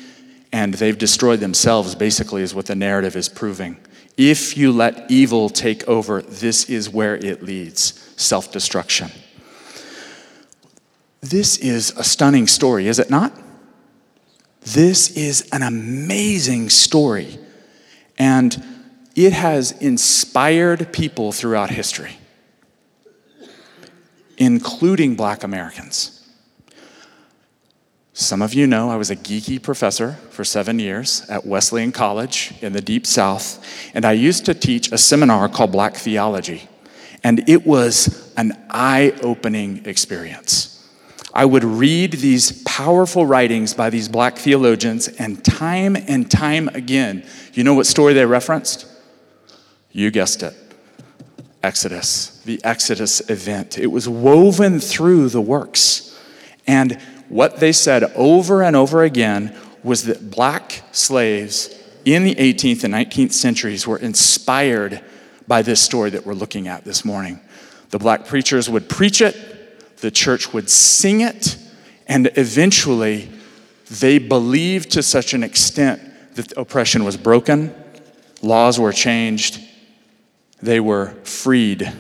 and 0.52 0.74
they've 0.74 0.98
destroyed 0.98 1.40
themselves, 1.40 1.94
basically, 1.94 2.42
is 2.42 2.56
what 2.56 2.66
the 2.66 2.76
narrative 2.76 3.16
is 3.16 3.30
proving. 3.30 3.78
If 4.18 4.58
you 4.58 4.72
let 4.72 5.12
evil 5.12 5.50
take 5.50 5.88
over, 5.88 6.24
this 6.24 6.68
is 6.70 6.90
where 6.90 7.16
it 7.16 7.44
leads 7.44 7.94
self 8.18 8.52
destruction. 8.52 9.12
This 11.22 11.58
is 11.58 11.92
a 11.98 12.04
stunning 12.04 12.48
story, 12.48 12.88
is 12.88 13.00
it 13.00 13.10
not? 13.10 13.34
This 14.62 15.16
is 15.16 15.48
an 15.52 15.64
amazing 15.64 16.70
story. 16.70 17.40
And 18.18 18.64
it 19.16 19.34
has 19.34 19.72
inspired 19.74 20.92
people 20.92 21.32
throughout 21.32 21.70
history, 21.70 22.18
including 24.38 25.16
black 25.16 25.44
Americans. 25.44 26.12
Some 28.18 28.42
of 28.42 28.54
you 28.54 28.66
know 28.66 28.90
I 28.90 28.96
was 28.96 29.12
a 29.12 29.16
geeky 29.16 29.62
professor 29.62 30.14
for 30.30 30.46
seven 30.46 30.80
years 30.80 31.26
at 31.30 31.46
Wesleyan 31.46 31.92
College 31.92 32.54
in 32.62 32.72
the 32.72 32.82
Deep 32.82 33.06
South, 33.06 33.62
and 33.94 34.06
I 34.06 34.14
used 34.14 34.46
to 34.46 34.54
teach 34.54 34.92
a 34.92 34.98
seminar 34.98 35.50
called 35.50 35.74
Black 35.74 35.96
Theology. 35.96 36.70
And 37.24 37.48
it 37.50 37.66
was 37.66 38.34
an 38.38 38.58
eye 38.70 39.14
opening 39.22 39.86
experience. 39.86 40.75
I 41.36 41.44
would 41.44 41.66
read 41.66 42.14
these 42.14 42.64
powerful 42.64 43.26
writings 43.26 43.74
by 43.74 43.90
these 43.90 44.08
black 44.08 44.38
theologians, 44.38 45.10
and 45.10 45.44
time 45.44 45.98
and 45.98 46.32
time 46.32 46.70
again, 46.70 47.26
you 47.54 47.66
know 47.66 47.74
what 47.74 47.86
story 47.86 48.14
they 48.14 48.26
referenced? 48.26 48.88
You 49.92 50.12
guessed 50.12 50.44
it 50.44 50.54
Exodus, 51.62 52.42
the 52.46 52.64
Exodus 52.64 53.30
event. 53.30 53.78
It 53.78 53.88
was 53.88 54.08
woven 54.08 54.80
through 54.80 55.30
the 55.30 55.42
works. 55.42 56.18
And 56.68 57.02
what 57.28 57.60
they 57.60 57.74
said 57.74 58.04
over 58.16 58.64
and 58.64 58.76
over 58.76 59.04
again 59.04 59.56
was 59.84 60.04
that 60.04 60.32
black 60.32 60.84
slaves 60.94 61.78
in 62.06 62.24
the 62.24 62.36
18th 62.36 62.84
and 62.84 62.94
19th 62.94 63.34
centuries 63.34 63.86
were 63.86 63.98
inspired 63.98 65.04
by 65.48 65.62
this 65.62 65.82
story 65.82 66.12
that 66.12 66.26
we're 66.26 66.34
looking 66.34 66.68
at 66.68 66.86
this 66.86 67.04
morning. 67.04 67.40
The 67.90 68.00
black 68.00 68.26
preachers 68.26 68.70
would 68.70 68.90
preach 68.90 69.22
it, 69.22 69.36
the 70.02 70.12
church 70.12 70.54
would 70.54 70.70
sing 70.70 71.22
it, 71.22 71.58
and 72.08 72.32
eventually 72.36 73.30
they 73.90 74.18
believed 74.18 74.92
to 74.92 75.04
such 75.04 75.34
an 75.34 75.44
extent 75.44 76.02
that 76.36 76.56
oppression 76.58 77.04
was 77.04 77.18
broken, 77.18 77.74
laws 78.42 78.80
were 78.80 78.92
changed, 78.92 79.60
they 80.62 80.80
were 80.80 81.16
freed. 81.24 81.92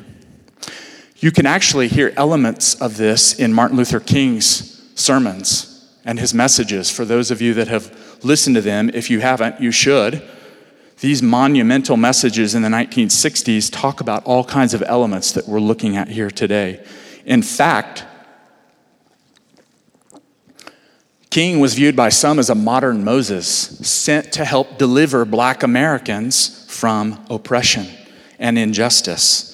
You 1.18 1.32
can 1.32 1.46
actually 1.46 1.88
hear 1.88 2.14
elements 2.18 2.76
of 2.76 2.98
this 2.98 3.34
in 3.34 3.54
Martin 3.54 3.78
Luther 3.78 4.00
King's 4.00 4.92
sermons 4.96 5.72
and 6.04 6.20
his 6.20 6.34
messages. 6.34 6.90
For 6.90 7.06
those 7.06 7.32
of 7.32 7.42
you 7.42 7.54
that 7.56 7.68
have 7.68 8.24
listened 8.24 8.56
to 8.56 8.62
them, 8.62 8.90
if 8.94 9.10
you 9.10 9.22
haven't, 9.22 9.60
you 9.60 9.72
should. 9.72 10.22
These 11.00 11.22
monumental 11.22 11.98
messages 11.98 12.56
in 12.56 12.62
the 12.62 12.70
1960s 12.70 13.70
talk 13.72 14.02
about 14.02 14.24
all 14.26 14.44
kinds 14.44 14.74
of 14.74 14.84
elements 14.84 15.32
that 15.34 15.48
we're 15.48 15.60
looking 15.60 15.98
at 15.98 16.10
here 16.10 16.32
today. 16.32 16.86
In 17.26 17.42
fact, 17.42 18.06
King 21.32 21.60
was 21.60 21.74
viewed 21.74 21.98
by 21.98 22.10
some 22.10 22.40
as 22.40 22.50
a 22.50 22.56
modern 22.56 23.04
Moses, 23.04 23.48
sent 23.48 24.32
to 24.34 24.46
help 24.46 24.78
deliver 24.78 25.26
black 25.26 25.64
Americans 25.64 26.66
from 26.70 27.26
oppression 27.30 27.88
and 28.40 28.58
injustice. 28.58 29.52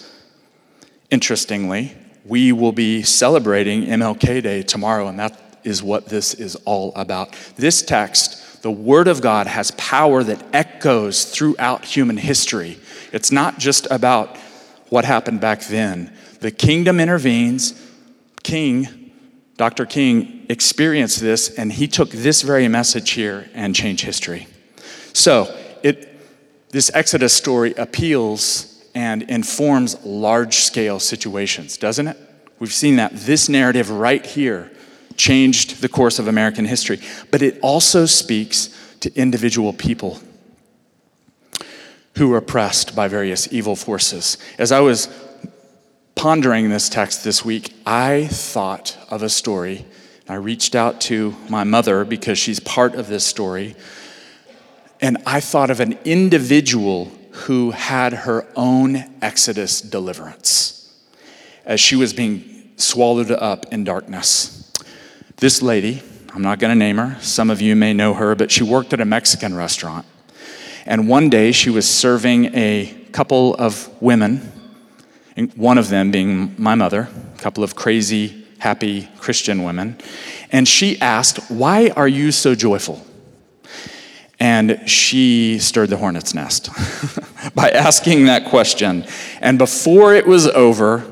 Interestingly, 1.09 1.95
we 2.25 2.51
will 2.51 2.71
be 2.71 3.01
celebrating 3.01 3.85
MLK 3.85 4.43
Day 4.43 4.61
tomorrow, 4.61 5.07
and 5.07 5.17
that 5.17 5.59
is 5.63 5.81
what 5.81 6.07
this 6.07 6.33
is 6.33 6.55
all 6.65 6.93
about. 6.95 7.33
This 7.55 7.81
text, 7.81 8.61
the 8.61 8.71
Word 8.71 9.07
of 9.07 9.21
God, 9.21 9.47
has 9.47 9.71
power 9.71 10.23
that 10.23 10.43
echoes 10.53 11.25
throughout 11.25 11.85
human 11.85 12.17
history. 12.17 12.77
It's 13.11 13.31
not 13.31 13.57
just 13.57 13.87
about 13.89 14.37
what 14.89 15.05
happened 15.05 15.41
back 15.41 15.61
then. 15.65 16.15
The 16.41 16.51
kingdom 16.51 16.99
intervenes. 16.99 17.79
King, 18.43 19.11
Dr. 19.57 19.85
King, 19.85 20.47
experienced 20.49 21.21
this, 21.21 21.53
and 21.55 21.71
he 21.71 21.87
took 21.87 22.09
this 22.09 22.41
very 22.41 22.67
message 22.67 23.11
here 23.11 23.47
and 23.53 23.75
changed 23.75 24.03
history. 24.03 24.47
So, 25.13 25.55
it, 25.83 26.09
this 26.71 26.89
Exodus 26.95 27.33
story 27.33 27.73
appeals 27.75 28.83
and 28.95 29.21
informs 29.23 30.03
large 30.03 30.55
scale 30.55 30.99
situations, 30.99 31.77
doesn't 31.77 32.07
it? 32.07 32.17
We've 32.59 32.73
seen 32.73 32.95
that 32.95 33.15
this 33.15 33.47
narrative 33.47 33.91
right 33.91 34.25
here 34.25 34.71
changed 35.17 35.81
the 35.81 35.89
course 35.89 36.17
of 36.17 36.27
American 36.27 36.65
history, 36.65 36.99
but 37.29 37.43
it 37.43 37.59
also 37.61 38.07
speaks 38.07 38.75
to 39.01 39.13
individual 39.15 39.73
people 39.73 40.19
who 42.17 42.29
were 42.29 42.37
oppressed 42.37 42.95
by 42.95 43.07
various 43.07 43.51
evil 43.53 43.75
forces. 43.75 44.37
As 44.57 44.71
I 44.71 44.79
was 44.79 45.07
pondering 46.21 46.69
this 46.69 46.87
text 46.87 47.23
this 47.23 47.43
week, 47.43 47.73
I 47.83 48.27
thought 48.27 48.95
of 49.09 49.23
a 49.23 49.27
story. 49.27 49.87
I 50.29 50.35
reached 50.35 50.75
out 50.75 51.01
to 51.01 51.35
my 51.49 51.63
mother 51.63 52.05
because 52.05 52.37
she's 52.37 52.59
part 52.59 52.93
of 52.93 53.07
this 53.07 53.25
story. 53.25 53.75
And 55.01 55.17
I 55.25 55.39
thought 55.39 55.71
of 55.71 55.79
an 55.79 55.97
individual 56.05 57.11
who 57.31 57.71
had 57.71 58.13
her 58.13 58.47
own 58.55 59.03
Exodus 59.23 59.81
deliverance 59.81 60.93
as 61.65 61.79
she 61.79 61.95
was 61.95 62.13
being 62.13 62.69
swallowed 62.75 63.31
up 63.31 63.73
in 63.73 63.83
darkness. 63.83 64.71
This 65.37 65.63
lady, 65.63 66.03
I'm 66.35 66.43
not 66.43 66.59
going 66.59 66.69
to 66.69 66.77
name 66.77 66.97
her, 66.97 67.19
some 67.19 67.49
of 67.49 67.61
you 67.61 67.75
may 67.75 67.93
know 67.93 68.13
her, 68.13 68.35
but 68.35 68.51
she 68.51 68.63
worked 68.63 68.93
at 68.93 69.01
a 69.01 69.05
Mexican 69.05 69.55
restaurant. 69.55 70.05
And 70.85 71.09
one 71.09 71.31
day 71.31 71.51
she 71.51 71.71
was 71.71 71.89
serving 71.89 72.53
a 72.53 73.07
couple 73.11 73.55
of 73.55 73.89
women, 73.99 74.60
one 75.55 75.77
of 75.77 75.89
them 75.89 76.11
being 76.11 76.55
my 76.57 76.75
mother, 76.75 77.09
a 77.35 77.37
couple 77.39 77.63
of 77.63 77.75
crazy, 77.75 78.45
happy 78.59 79.09
Christian 79.17 79.63
women. 79.63 79.97
And 80.51 80.67
she 80.67 80.99
asked, 80.99 81.49
Why 81.49 81.89
are 81.95 82.07
you 82.07 82.31
so 82.31 82.55
joyful? 82.55 83.05
And 84.39 84.89
she 84.89 85.59
stirred 85.59 85.89
the 85.89 85.97
hornet's 85.97 86.33
nest 86.33 86.69
by 87.55 87.69
asking 87.69 88.25
that 88.25 88.45
question. 88.45 89.05
And 89.39 89.59
before 89.59 90.15
it 90.15 90.25
was 90.25 90.47
over, 90.47 91.05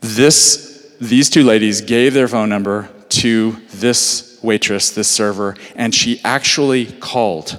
this, 0.00 0.94
these 0.98 1.28
two 1.28 1.44
ladies 1.44 1.82
gave 1.82 2.14
their 2.14 2.28
phone 2.28 2.48
number 2.48 2.88
to 3.10 3.52
this 3.74 4.38
waitress, 4.42 4.90
this 4.90 5.08
server, 5.08 5.56
and 5.76 5.94
she 5.94 6.20
actually 6.24 6.86
called. 6.86 7.58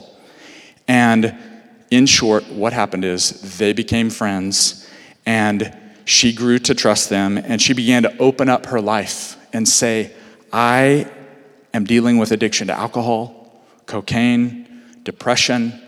And 0.88 1.36
in 1.92 2.08
short, 2.08 2.48
what 2.50 2.74
happened 2.74 3.06
is 3.06 3.58
they 3.60 3.74
became 3.74 4.10
friends, 4.10 4.83
and 5.26 5.76
she 6.06 6.34
grew 6.34 6.60
to 6.60 6.76
trust 6.76 7.10
them, 7.10 7.38
and 7.38 7.62
she 7.62 7.74
began 7.74 8.04
to 8.04 8.18
open 8.18 8.50
up 8.50 8.68
her 8.68 8.82
life 8.82 9.38
and 9.54 9.68
say, 9.68 10.12
I 10.52 11.08
am 11.74 11.86
dealing 11.86 12.18
with 12.18 12.32
addiction 12.32 12.68
to 12.68 12.74
alcohol, 12.74 13.64
cocaine, 13.86 14.68
depression. 15.04 15.80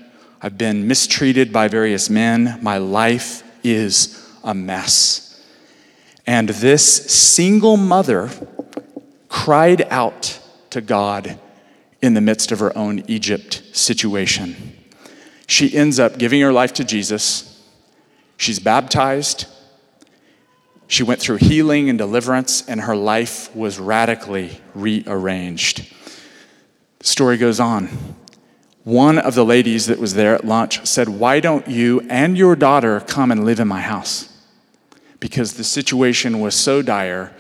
I've 0.41 0.58
been 0.58 0.88
mistreated 0.88 1.52
by 1.52 1.67
various 1.67 2.10
men. 2.10 2.60
My 2.62 2.78
life 2.78 3.43
is 3.63 4.26
a 4.43 4.54
mess. 4.54 5.43
And 6.28 6.50
this 6.50 7.12
single 7.12 7.78
mother 7.78 8.30
cried 9.30 9.82
out 9.89 10.39
to 10.71 10.82
God 10.82 11.39
in 12.02 12.13
the 12.13 12.21
midst 12.21 12.52
of 12.52 12.60
her 12.60 12.76
own 12.78 13.04
Egypt 13.08 13.63
situation. 13.74 14.78
She 15.48 15.76
ends 15.76 16.00
up 16.00 16.17
giving 16.17 16.41
her 16.41 16.54
life 16.54 16.74
to 16.74 16.84
Jesus. 16.84 17.55
She's 18.38 18.60
baptized. 18.60 19.48
She 20.88 21.04
went 21.04 21.19
through 21.19 21.38
healing 21.38 21.89
and 21.89 21.98
deliverance, 21.98 22.67
and 22.67 22.82
her 22.82 22.95
life 22.95 23.54
was 23.56 23.80
radically 23.80 24.62
rearranged. 24.74 25.91
The 27.00 27.08
story 27.08 27.38
goes 27.38 27.60
on. 27.60 27.89
One 28.84 29.17
of 29.17 29.34
the 29.34 29.45
ladies 29.45 29.88
that 29.88 29.98
was 29.98 30.13
there 30.13 30.36
at 30.36 30.45
lunch 30.45 30.86
said, 30.86 31.10
Why 31.10 31.39
don't 31.39 31.67
you 31.67 32.02
and 32.08 32.38
your 32.38 32.56
daughter 32.56 33.00
come 33.00 33.32
and 33.32 33.43
live 33.43 33.60
in 33.60 33.67
my 33.67 33.82
house? 33.82 34.30
Because 35.19 35.54
the 35.54 35.63
situation 35.63 36.39
was 36.39 36.54
so 36.54 36.84
dire. 36.84 37.34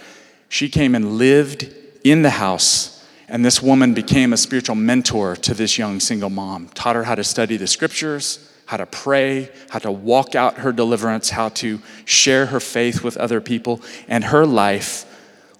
She 0.49 0.69
came 0.69 0.95
and 0.95 1.17
lived 1.19 1.71
in 2.03 2.23
the 2.23 2.31
house, 2.31 3.05
and 3.27 3.45
this 3.45 3.61
woman 3.61 3.93
became 3.93 4.33
a 4.33 4.37
spiritual 4.37 4.75
mentor 4.75 5.35
to 5.35 5.53
this 5.53 5.77
young 5.77 5.99
single 5.99 6.31
mom, 6.31 6.69
taught 6.69 6.95
her 6.95 7.03
how 7.03 7.15
to 7.15 7.23
study 7.23 7.57
the 7.57 7.67
scriptures, 7.67 8.51
how 8.65 8.77
to 8.77 8.85
pray, 8.85 9.49
how 9.69 9.79
to 9.79 9.91
walk 9.91 10.35
out 10.35 10.59
her 10.59 10.71
deliverance, 10.71 11.29
how 11.29 11.49
to 11.49 11.79
share 12.05 12.47
her 12.47 12.59
faith 12.59 13.03
with 13.03 13.17
other 13.17 13.41
people, 13.41 13.81
and 14.07 14.25
her 14.25 14.45
life 14.45 15.05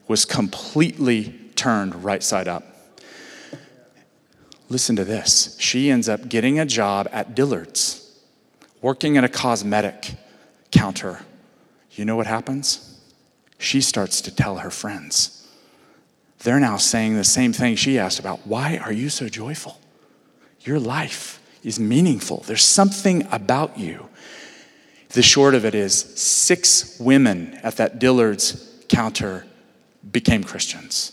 was 0.08 0.26
completely 0.26 1.34
turned 1.56 2.04
right 2.04 2.24
side 2.24 2.48
up. 2.48 2.64
Listen 4.70 4.96
to 4.96 5.06
this. 5.06 5.56
She 5.60 5.92
ends 5.92 6.10
up 6.10 6.28
getting 6.28 6.60
a 6.60 6.66
job 6.66 7.08
at 7.12 7.36
Dillard's, 7.36 8.20
working 8.82 9.18
at 9.18 9.24
a 9.24 9.30
cosmetic 9.30 10.16
counter. 10.72 11.22
You 11.92 12.06
know 12.06 12.16
what 12.16 12.28
happens? 12.28 13.00
She 13.58 13.82
starts 13.82 14.22
to 14.22 14.36
tell 14.36 14.58
her 14.58 14.72
friends. 14.72 15.48
They're 16.40 16.60
now 16.60 16.78
saying 16.78 17.16
the 17.16 17.24
same 17.24 17.54
thing 17.54 17.76
she 17.76 17.98
asked 17.98 18.20
about. 18.20 18.46
Why 18.46 18.78
are 18.78 18.92
you 18.92 19.10
so 19.10 19.30
joyful? 19.30 19.80
your 20.68 20.80
life 20.80 21.42
is 21.66 21.80
meaningful. 21.80 22.44
There's 22.46 22.64
something 22.64 23.28
about 23.32 23.78
you. 23.78 24.08
The 25.10 25.24
short 25.24 25.56
of 25.56 25.66
it 25.66 25.74
is 25.74 25.96
six 25.96 27.00
women 27.00 27.60
at 27.64 27.78
that 27.78 28.00
Dillard's 28.00 28.84
counter 28.88 29.46
became 30.12 30.44
Christians. 30.44 31.12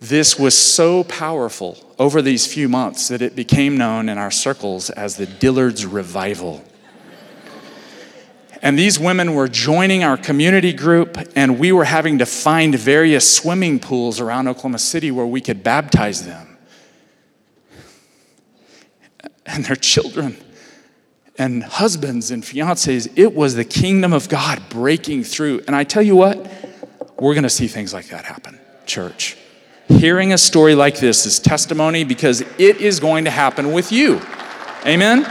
This 0.00 0.38
was 0.38 0.56
so 0.56 1.02
powerful 1.04 1.78
over 1.98 2.20
these 2.20 2.46
few 2.46 2.68
months 2.68 3.08
that 3.08 3.22
it 3.22 3.34
became 3.34 3.78
known 3.78 4.10
in 4.10 4.18
our 4.18 4.30
circles 4.30 4.90
as 4.90 5.16
the 5.16 5.26
Dillard's 5.26 5.86
Revival. 5.86 6.62
And 8.60 8.78
these 8.78 8.98
women 8.98 9.34
were 9.34 9.48
joining 9.48 10.04
our 10.04 10.16
community 10.16 10.72
group, 10.72 11.16
and 11.36 11.58
we 11.58 11.72
were 11.72 11.84
having 11.84 12.18
to 12.18 12.26
find 12.26 12.74
various 12.74 13.34
swimming 13.34 13.78
pools 13.78 14.20
around 14.20 14.48
Oklahoma 14.48 14.78
City 14.78 15.10
where 15.10 15.26
we 15.26 15.40
could 15.40 15.62
baptize 15.62 16.26
them 16.26 16.53
and 19.46 19.64
their 19.64 19.76
children 19.76 20.36
and 21.36 21.62
husbands 21.62 22.30
and 22.30 22.42
fiancés. 22.42 23.10
It 23.16 23.34
was 23.34 23.54
the 23.54 23.64
kingdom 23.64 24.12
of 24.12 24.28
God 24.28 24.62
breaking 24.68 25.24
through. 25.24 25.62
And 25.66 25.74
I 25.74 25.84
tell 25.84 26.02
you 26.02 26.16
what, 26.16 26.38
we're 27.18 27.34
going 27.34 27.44
to 27.44 27.50
see 27.50 27.66
things 27.66 27.92
like 27.92 28.08
that 28.08 28.24
happen, 28.24 28.58
church. 28.86 29.36
Hearing 29.88 30.32
a 30.32 30.38
story 30.38 30.74
like 30.74 30.98
this 30.98 31.26
is 31.26 31.38
testimony 31.38 32.04
because 32.04 32.40
it 32.40 32.78
is 32.78 33.00
going 33.00 33.24
to 33.24 33.30
happen 33.30 33.72
with 33.72 33.92
you. 33.92 34.20
Amen? 34.86 35.24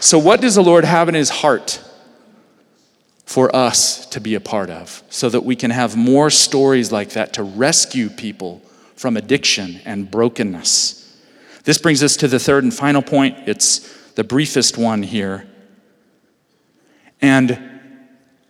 So, 0.00 0.18
what 0.18 0.40
does 0.40 0.54
the 0.54 0.62
Lord 0.62 0.84
have 0.84 1.08
in 1.08 1.14
his 1.14 1.28
heart 1.28 1.82
for 3.24 3.54
us 3.54 4.06
to 4.06 4.20
be 4.20 4.34
a 4.34 4.40
part 4.40 4.70
of 4.70 5.02
so 5.10 5.28
that 5.28 5.44
we 5.44 5.56
can 5.56 5.70
have 5.70 5.96
more 5.96 6.30
stories 6.30 6.92
like 6.92 7.10
that 7.10 7.34
to 7.34 7.42
rescue 7.42 8.08
people 8.08 8.62
from 8.94 9.16
addiction 9.16 9.80
and 9.84 10.10
brokenness? 10.10 11.05
This 11.66 11.78
brings 11.78 12.00
us 12.04 12.16
to 12.18 12.28
the 12.28 12.38
third 12.38 12.62
and 12.62 12.72
final 12.72 13.02
point. 13.02 13.48
It's 13.48 13.80
the 14.14 14.22
briefest 14.22 14.78
one 14.78 15.02
here. 15.02 15.48
And 17.20 17.60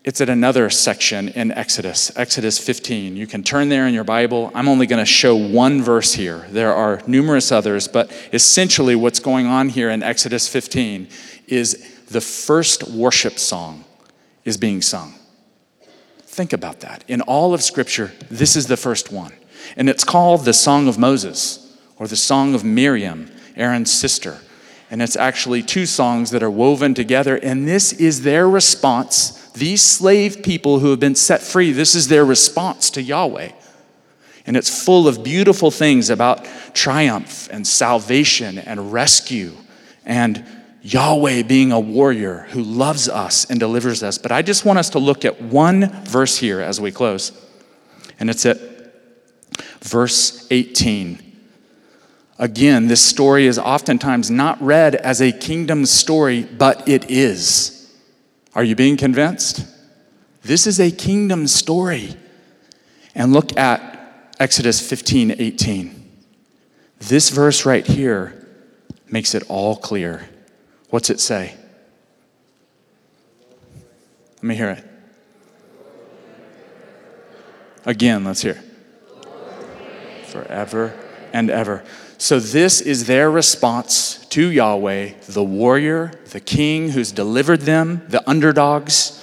it's 0.05 0.21
at 0.21 0.29
another 0.29 0.69
section 0.69 1.31
in 1.31 1.51
Exodus, 1.51 2.15
Exodus 2.15 2.59
15. 2.59 3.17
You 3.17 3.27
can 3.27 3.43
turn 3.43 3.71
there 3.71 3.87
in 3.87 3.95
your 3.95 4.05
Bible. 4.05 4.53
I'm 4.55 4.69
only 4.69 4.87
going 4.87 4.99
to 4.99 5.11
show 5.11 5.35
one 5.35 5.83
verse 5.83 6.13
here. 6.13 6.47
There 6.51 6.75
are 6.75 7.03
numerous 7.07 7.51
others, 7.51 7.89
but 7.89 8.13
essentially 8.35 8.95
what's 8.95 9.19
going 9.19 9.47
on 9.47 9.71
here 9.71 9.89
in 9.89 10.03
Exodus 10.03 10.47
15 10.47 11.09
is 11.47 12.05
the 12.09 12.21
first 12.21 12.87
worship 12.91 13.39
song 13.39 13.87
is 14.45 14.59
being 14.59 14.83
sung. 14.83 15.15
Think 16.19 16.53
about 16.53 16.81
that. 16.81 17.03
In 17.09 17.23
all 17.23 17.55
of 17.55 17.63
Scripture, 17.63 18.13
this 18.31 18.57
is 18.57 18.67
the 18.67 18.77
first 18.77 19.11
one. 19.11 19.33
And 19.75 19.89
it's 19.89 20.05
called 20.05 20.45
the 20.45 20.53
Song 20.53 20.87
of 20.87 20.99
Moses 20.99 21.66
or 21.99 22.07
the 22.07 22.17
Song 22.17 22.55
of 22.55 22.65
Miriam, 22.65 23.31
Aaron's 23.57 23.93
sister. 23.93 24.39
And 24.91 25.03
it's 25.03 25.17
actually 25.17 25.63
two 25.63 25.87
songs 25.87 26.31
that 26.31 26.43
are 26.43 26.51
woven 26.51 26.95
together. 26.95 27.37
And 27.37 27.67
this 27.67 27.93
is 27.93 28.23
their 28.23 28.49
response. 28.49 29.51
These 29.53 29.83
slave 29.83 30.43
people 30.43 30.79
who 30.79 30.91
have 30.91 31.01
been 31.01 31.15
set 31.15 31.43
free, 31.43 31.73
this 31.73 31.95
is 31.95 32.09
their 32.09 32.25
response 32.25 32.91
to 32.91 33.03
Yahweh. 33.03 33.51
And 34.47 34.57
it's 34.57 34.85
full 34.85 35.09
of 35.09 35.25
beautiful 35.25 35.73
things 35.73 36.09
about 36.09 36.47
triumph 36.73 37.49
and 37.51 37.67
salvation 37.67 38.59
and 38.59 38.93
rescue 38.93 39.53
and 40.05 40.45
Yahweh 40.83 41.43
being 41.43 41.73
a 41.73 41.81
warrior 41.81 42.47
who 42.51 42.63
loves 42.63 43.09
us 43.09 43.51
and 43.51 43.59
delivers 43.59 44.05
us. 44.05 44.19
But 44.19 44.31
I 44.31 44.43
just 44.43 44.65
want 44.65 44.79
us 44.79 44.91
to 44.91 45.01
look 45.01 45.25
at 45.25 45.43
one 45.43 45.91
verse 46.05 46.39
here 46.39 46.61
as 46.61 46.81
we 46.81 46.93
close. 46.93 47.33
And 48.21 48.31
it's 48.31 48.47
at 48.47 48.61
verse 49.81 50.47
18. 50.53 51.26
Again, 52.39 52.89
this 52.89 53.03
story 53.03 53.47
is 53.47 53.59
oftentimes 53.59 54.31
not 54.31 54.61
read 54.61 54.95
as 54.95 55.23
a 55.23 55.33
kingdom 55.33 55.87
story, 55.87 56.43
but 56.43 56.87
it 56.87 57.11
is. 57.11 57.95
Are 58.55 58.65
you 58.65 58.77
being 58.77 58.97
convinced? 58.97 59.67
This 60.43 60.67
is 60.67 60.79
a 60.79 60.91
kingdom 60.91 61.47
story. 61.47 62.15
And 63.15 63.33
look 63.33 63.57
at 63.57 64.35
Exodus 64.39 64.87
15 64.87 65.37
18. 65.39 66.03
This 66.99 67.31
verse 67.31 67.65
right 67.65 67.87
here 67.87 68.47
makes 69.11 69.35
it 69.35 69.43
all 69.49 69.77
clear. 69.77 70.29
What's 70.91 71.11
it 71.11 71.21
say? 71.21 71.55
Let 74.37 74.45
me 74.45 74.55
hear 74.55 74.71
it. 74.71 74.85
Again, 77.87 78.25
let's 78.25 78.43
hear. 78.43 78.63
Forever 80.25 80.95
and 81.33 81.51
ever. 81.51 81.85
So, 82.19 82.41
this 82.41 82.81
is 82.81 83.07
their 83.07 83.31
response 83.31 84.25
to 84.27 84.51
Yahweh, 84.51 85.11
the 85.29 85.45
warrior, 85.45 86.13
the 86.31 86.41
king 86.41 86.91
who's 86.91 87.13
delivered 87.13 87.63
them, 87.63 88.03
the 88.09 88.29
underdogs. 88.29 89.23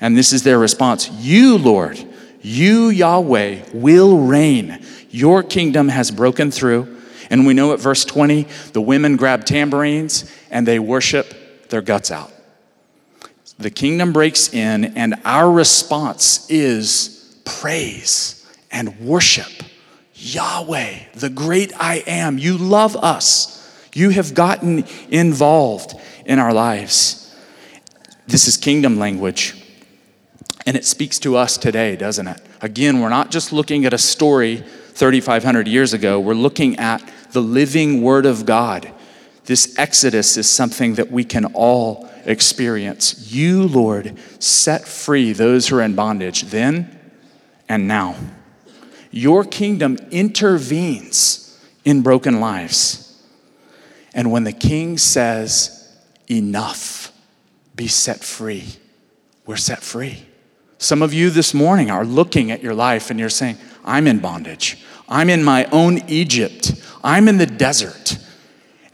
And 0.00 0.16
this 0.16 0.32
is 0.32 0.42
their 0.42 0.58
response 0.58 1.10
You, 1.10 1.58
Lord, 1.58 2.02
you, 2.40 2.88
Yahweh, 2.88 3.64
will 3.74 4.18
reign. 4.18 4.82
Your 5.10 5.42
kingdom 5.42 5.88
has 5.88 6.10
broken 6.10 6.50
through. 6.50 6.96
And 7.28 7.46
we 7.46 7.54
know 7.54 7.72
at 7.72 7.80
verse 7.80 8.04
20, 8.04 8.46
the 8.72 8.80
women 8.80 9.16
grab 9.16 9.44
tambourines 9.44 10.34
and 10.50 10.66
they 10.66 10.78
worship 10.78 11.68
their 11.68 11.82
guts 11.82 12.10
out. 12.10 12.32
The 13.58 13.70
kingdom 13.70 14.14
breaks 14.14 14.52
in, 14.54 14.96
and 14.96 15.16
our 15.24 15.52
response 15.52 16.48
is 16.50 17.38
praise 17.44 18.50
and 18.70 18.98
worship. 19.00 19.52
Yahweh, 20.20 20.98
the 21.14 21.30
great 21.30 21.72
I 21.80 22.04
am, 22.06 22.36
you 22.38 22.58
love 22.58 22.94
us. 22.96 23.56
You 23.94 24.10
have 24.10 24.34
gotten 24.34 24.84
involved 25.08 25.94
in 26.26 26.38
our 26.38 26.52
lives. 26.52 27.34
This 28.26 28.46
is 28.46 28.56
kingdom 28.56 28.98
language. 28.98 29.56
And 30.66 30.76
it 30.76 30.84
speaks 30.84 31.18
to 31.20 31.36
us 31.36 31.56
today, 31.56 31.96
doesn't 31.96 32.28
it? 32.28 32.40
Again, 32.60 33.00
we're 33.00 33.08
not 33.08 33.30
just 33.30 33.52
looking 33.52 33.86
at 33.86 33.94
a 33.94 33.98
story 33.98 34.58
3,500 34.58 35.66
years 35.66 35.94
ago, 35.94 36.20
we're 36.20 36.34
looking 36.34 36.76
at 36.76 37.02
the 37.32 37.40
living 37.40 38.02
Word 38.02 38.26
of 38.26 38.44
God. 38.44 38.92
This 39.46 39.78
Exodus 39.78 40.36
is 40.36 40.48
something 40.48 40.96
that 40.96 41.10
we 41.10 41.24
can 41.24 41.46
all 41.46 42.08
experience. 42.26 43.32
You, 43.32 43.66
Lord, 43.66 44.18
set 44.38 44.86
free 44.86 45.32
those 45.32 45.68
who 45.68 45.78
are 45.78 45.82
in 45.82 45.94
bondage 45.94 46.42
then 46.42 47.00
and 47.68 47.88
now. 47.88 48.16
Your 49.10 49.44
kingdom 49.44 49.98
intervenes 50.10 51.58
in 51.84 52.02
broken 52.02 52.40
lives. 52.40 53.06
And 54.14 54.30
when 54.30 54.44
the 54.44 54.52
king 54.52 54.98
says, 54.98 55.76
Enough, 56.28 57.12
be 57.74 57.88
set 57.88 58.22
free, 58.22 58.64
we're 59.46 59.56
set 59.56 59.82
free. 59.82 60.24
Some 60.78 61.02
of 61.02 61.12
you 61.12 61.30
this 61.30 61.52
morning 61.52 61.90
are 61.90 62.04
looking 62.04 62.50
at 62.50 62.62
your 62.62 62.74
life 62.74 63.10
and 63.10 63.18
you're 63.18 63.28
saying, 63.28 63.58
I'm 63.84 64.06
in 64.06 64.20
bondage. 64.20 64.82
I'm 65.08 65.28
in 65.28 65.42
my 65.42 65.64
own 65.66 65.98
Egypt. 66.08 66.72
I'm 67.02 67.26
in 67.28 67.38
the 67.38 67.46
desert. 67.46 68.16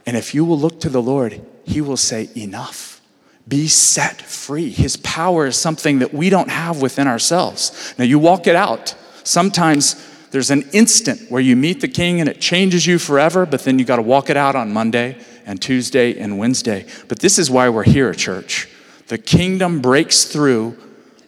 And 0.07 0.17
if 0.17 0.35
you 0.35 0.45
will 0.45 0.59
look 0.59 0.81
to 0.81 0.89
the 0.89 1.03
Lord, 1.03 1.45
He 1.65 1.81
will 1.81 1.97
say, 1.97 2.31
Enough. 2.35 3.01
Be 3.49 3.69
set 3.69 4.23
free. 4.23 4.71
His 4.71 4.97
power 4.97 5.47
is 5.47 5.57
something 5.57 6.01
that 6.01 6.13
we 6.13 6.31
don't 6.31 6.51
have 6.51 6.83
within 6.83 7.07
ourselves. 7.07 7.95
Now, 7.97 8.05
you 8.05 8.19
walk 8.19 8.49
it 8.49 8.57
out. 8.57 8.97
Sometimes 9.27 10.07
there's 10.31 10.53
an 10.53 10.63
instant 10.73 11.31
where 11.31 11.41
you 11.41 11.57
meet 11.57 11.81
the 11.81 11.89
king 11.89 12.21
and 12.21 12.29
it 12.29 12.41
changes 12.41 12.87
you 12.87 12.97
forever, 12.97 13.45
but 13.45 13.65
then 13.65 13.79
you 13.79 13.85
got 13.85 13.97
to 13.97 14.03
walk 14.03 14.31
it 14.31 14.37
out 14.37 14.55
on 14.55 14.73
Monday 14.73 15.19
and 15.45 15.61
Tuesday 15.61 16.17
and 16.17 16.39
Wednesday. 16.39 16.87
But 17.09 17.19
this 17.19 17.37
is 17.37 17.51
why 17.51 17.69
we're 17.69 17.83
here, 17.83 18.11
at 18.11 18.19
church. 18.19 18.69
The 19.09 19.19
kingdom 19.19 19.81
breaks 19.81 20.25
through, 20.25 20.79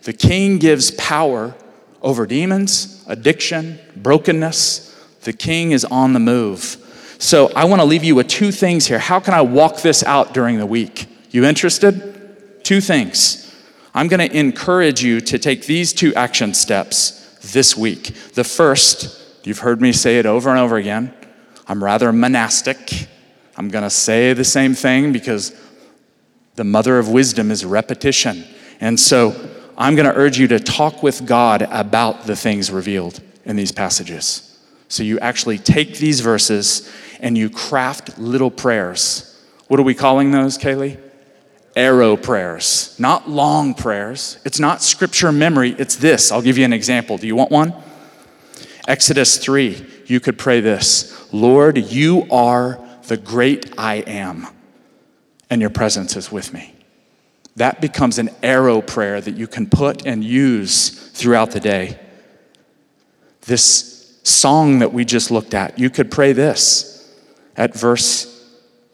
the 0.04 0.12
king 0.12 0.58
gives 0.58 0.92
power 0.92 1.56
over 2.00 2.24
demons, 2.24 3.04
addiction, 3.08 3.80
brokenness. 3.96 4.84
The 5.22 5.32
king 5.32 5.72
is 5.72 5.84
on 5.84 6.12
the 6.12 6.20
move. 6.20 6.76
So 7.18 7.50
I 7.56 7.64
want 7.64 7.80
to 7.80 7.84
leave 7.84 8.04
you 8.04 8.14
with 8.14 8.28
two 8.28 8.52
things 8.52 8.86
here. 8.86 9.00
How 9.00 9.18
can 9.18 9.34
I 9.34 9.40
walk 9.40 9.82
this 9.82 10.04
out 10.04 10.32
during 10.32 10.58
the 10.58 10.66
week? 10.66 11.06
You 11.30 11.44
interested? 11.44 12.62
Two 12.62 12.80
things. 12.80 13.44
I'm 13.92 14.06
going 14.06 14.28
to 14.28 14.36
encourage 14.36 15.02
you 15.02 15.20
to 15.22 15.38
take 15.38 15.66
these 15.66 15.92
two 15.92 16.14
action 16.14 16.54
steps 16.54 17.18
this 17.40 17.76
week. 17.76 18.14
The 18.34 18.44
first, 18.44 19.46
you've 19.46 19.60
heard 19.60 19.80
me 19.80 19.92
say 19.92 20.18
it 20.18 20.26
over 20.26 20.50
and 20.50 20.58
over 20.58 20.76
again, 20.76 21.14
I'm 21.66 21.82
rather 21.82 22.12
monastic. 22.12 23.08
I'm 23.56 23.68
going 23.68 23.84
to 23.84 23.90
say 23.90 24.32
the 24.32 24.44
same 24.44 24.74
thing 24.74 25.12
because 25.12 25.54
the 26.54 26.64
mother 26.64 26.98
of 26.98 27.08
wisdom 27.08 27.50
is 27.50 27.64
repetition. 27.64 28.44
And 28.80 28.98
so 28.98 29.34
I'm 29.76 29.94
going 29.94 30.08
to 30.08 30.16
urge 30.16 30.38
you 30.38 30.48
to 30.48 30.58
talk 30.58 31.02
with 31.02 31.26
God 31.26 31.62
about 31.62 32.24
the 32.24 32.36
things 32.36 32.70
revealed 32.70 33.20
in 33.44 33.56
these 33.56 33.72
passages. 33.72 34.58
So 34.88 35.02
you 35.02 35.18
actually 35.20 35.58
take 35.58 35.98
these 35.98 36.20
verses 36.20 36.90
and 37.20 37.36
you 37.36 37.50
craft 37.50 38.18
little 38.18 38.50
prayers. 38.50 39.24
What 39.68 39.78
are 39.78 39.84
we 39.84 39.94
calling 39.94 40.30
those, 40.30 40.56
Kaylee? 40.56 40.98
Arrow 41.78 42.16
prayers, 42.16 42.96
not 42.98 43.30
long 43.30 43.72
prayers. 43.72 44.38
It's 44.44 44.58
not 44.58 44.82
scripture 44.82 45.30
memory, 45.30 45.76
it's 45.78 45.94
this. 45.94 46.32
I'll 46.32 46.42
give 46.42 46.58
you 46.58 46.64
an 46.64 46.72
example. 46.72 47.16
Do 47.18 47.28
you 47.28 47.36
want 47.36 47.52
one? 47.52 47.72
Exodus 48.88 49.38
3, 49.38 49.86
you 50.06 50.18
could 50.18 50.36
pray 50.36 50.60
this 50.60 51.32
Lord, 51.32 51.78
you 51.78 52.26
are 52.30 52.80
the 53.06 53.16
great 53.16 53.72
I 53.78 53.96
am, 53.96 54.48
and 55.48 55.60
your 55.60 55.70
presence 55.70 56.16
is 56.16 56.32
with 56.32 56.52
me. 56.52 56.74
That 57.54 57.80
becomes 57.80 58.18
an 58.18 58.30
arrow 58.42 58.80
prayer 58.80 59.20
that 59.20 59.36
you 59.36 59.46
can 59.46 59.68
put 59.68 60.04
and 60.04 60.24
use 60.24 60.90
throughout 60.90 61.52
the 61.52 61.60
day. 61.60 61.98
This 63.42 64.18
song 64.24 64.80
that 64.80 64.92
we 64.92 65.04
just 65.04 65.30
looked 65.30 65.54
at, 65.54 65.78
you 65.78 65.90
could 65.90 66.10
pray 66.10 66.32
this 66.32 67.16
at 67.56 67.74
verse 67.74 68.46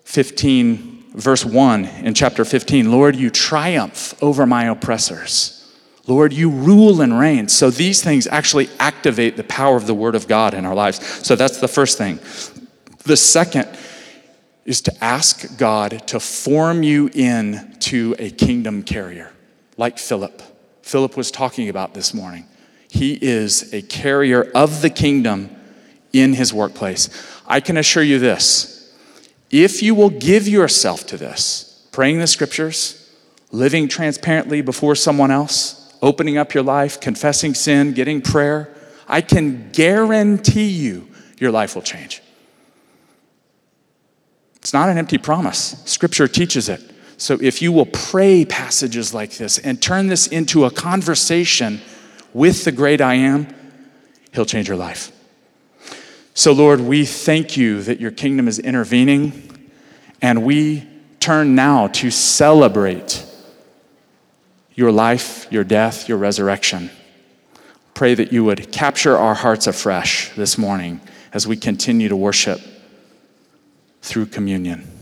15, 0.04 0.93
verse 1.14 1.44
1 1.44 1.84
in 1.84 2.12
chapter 2.14 2.44
15 2.44 2.90
Lord, 2.90 3.16
you 3.16 3.30
triumph 3.30 4.14
over 4.22 4.46
my 4.46 4.64
oppressors. 4.64 5.60
Lord, 6.06 6.34
you 6.34 6.50
rule 6.50 7.00
and 7.00 7.18
reign. 7.18 7.48
So 7.48 7.70
these 7.70 8.02
things 8.02 8.26
actually 8.26 8.68
activate 8.78 9.38
the 9.38 9.44
power 9.44 9.76
of 9.76 9.86
the 9.86 9.94
Word 9.94 10.14
of 10.14 10.28
God 10.28 10.52
in 10.52 10.66
our 10.66 10.74
lives. 10.74 11.02
So 11.26 11.34
that's 11.34 11.58
the 11.58 11.68
first 11.68 11.96
thing. 11.96 12.18
The 13.04 13.16
second 13.16 13.68
is 14.66 14.82
to 14.82 15.04
ask 15.04 15.56
God 15.58 16.06
to 16.08 16.20
form 16.20 16.82
you 16.82 17.08
into 17.14 18.14
a 18.18 18.30
kingdom 18.30 18.82
carrier, 18.82 19.32
like 19.78 19.98
Philip. 19.98 20.42
Philip 20.82 21.16
was 21.16 21.30
talking 21.30 21.70
about 21.70 21.94
this 21.94 22.12
morning. 22.12 22.46
He 22.90 23.18
is 23.20 23.72
a 23.72 23.80
carrier 23.82 24.50
of 24.54 24.82
the 24.82 24.90
kingdom 24.90 25.54
in 26.12 26.34
his 26.34 26.52
workplace. 26.52 27.08
I 27.46 27.60
can 27.60 27.76
assure 27.76 28.02
you 28.02 28.18
this 28.18 28.73
if 29.62 29.82
you 29.82 29.94
will 29.94 30.10
give 30.10 30.48
yourself 30.48 31.06
to 31.06 31.16
this, 31.16 31.86
praying 31.92 32.18
the 32.18 32.26
scriptures, 32.26 33.08
living 33.52 33.86
transparently 33.86 34.62
before 34.62 34.96
someone 34.96 35.30
else, 35.30 35.96
opening 36.02 36.36
up 36.36 36.54
your 36.54 36.64
life, 36.64 37.00
confessing 37.00 37.54
sin, 37.54 37.92
getting 37.92 38.20
prayer, 38.20 38.74
I 39.06 39.20
can 39.20 39.70
guarantee 39.70 40.68
you 40.68 41.08
your 41.38 41.52
life 41.52 41.76
will 41.76 41.82
change. 41.82 42.20
It's 44.56 44.72
not 44.72 44.88
an 44.88 44.98
empty 44.98 45.18
promise. 45.18 45.80
Scripture 45.84 46.26
teaches 46.26 46.68
it. 46.68 46.80
So 47.16 47.38
if 47.40 47.62
you 47.62 47.70
will 47.70 47.86
pray 47.86 48.44
passages 48.44 49.14
like 49.14 49.36
this 49.36 49.58
and 49.58 49.80
turn 49.80 50.08
this 50.08 50.26
into 50.26 50.64
a 50.64 50.70
conversation 50.70 51.80
with 52.32 52.64
the 52.64 52.72
great 52.72 53.00
I 53.00 53.14
am, 53.14 53.46
He'll 54.32 54.46
change 54.46 54.66
your 54.66 54.76
life. 54.76 55.13
So, 56.36 56.52
Lord, 56.52 56.80
we 56.80 57.06
thank 57.06 57.56
you 57.56 57.80
that 57.84 58.00
your 58.00 58.10
kingdom 58.10 58.48
is 58.48 58.58
intervening, 58.58 59.70
and 60.20 60.44
we 60.44 60.84
turn 61.20 61.54
now 61.54 61.86
to 61.86 62.10
celebrate 62.10 63.24
your 64.74 64.90
life, 64.90 65.46
your 65.52 65.62
death, 65.62 66.08
your 66.08 66.18
resurrection. 66.18 66.90
Pray 67.94 68.14
that 68.14 68.32
you 68.32 68.42
would 68.42 68.72
capture 68.72 69.16
our 69.16 69.34
hearts 69.34 69.68
afresh 69.68 70.30
this 70.34 70.58
morning 70.58 71.00
as 71.32 71.46
we 71.46 71.56
continue 71.56 72.08
to 72.08 72.16
worship 72.16 72.60
through 74.02 74.26
communion. 74.26 74.93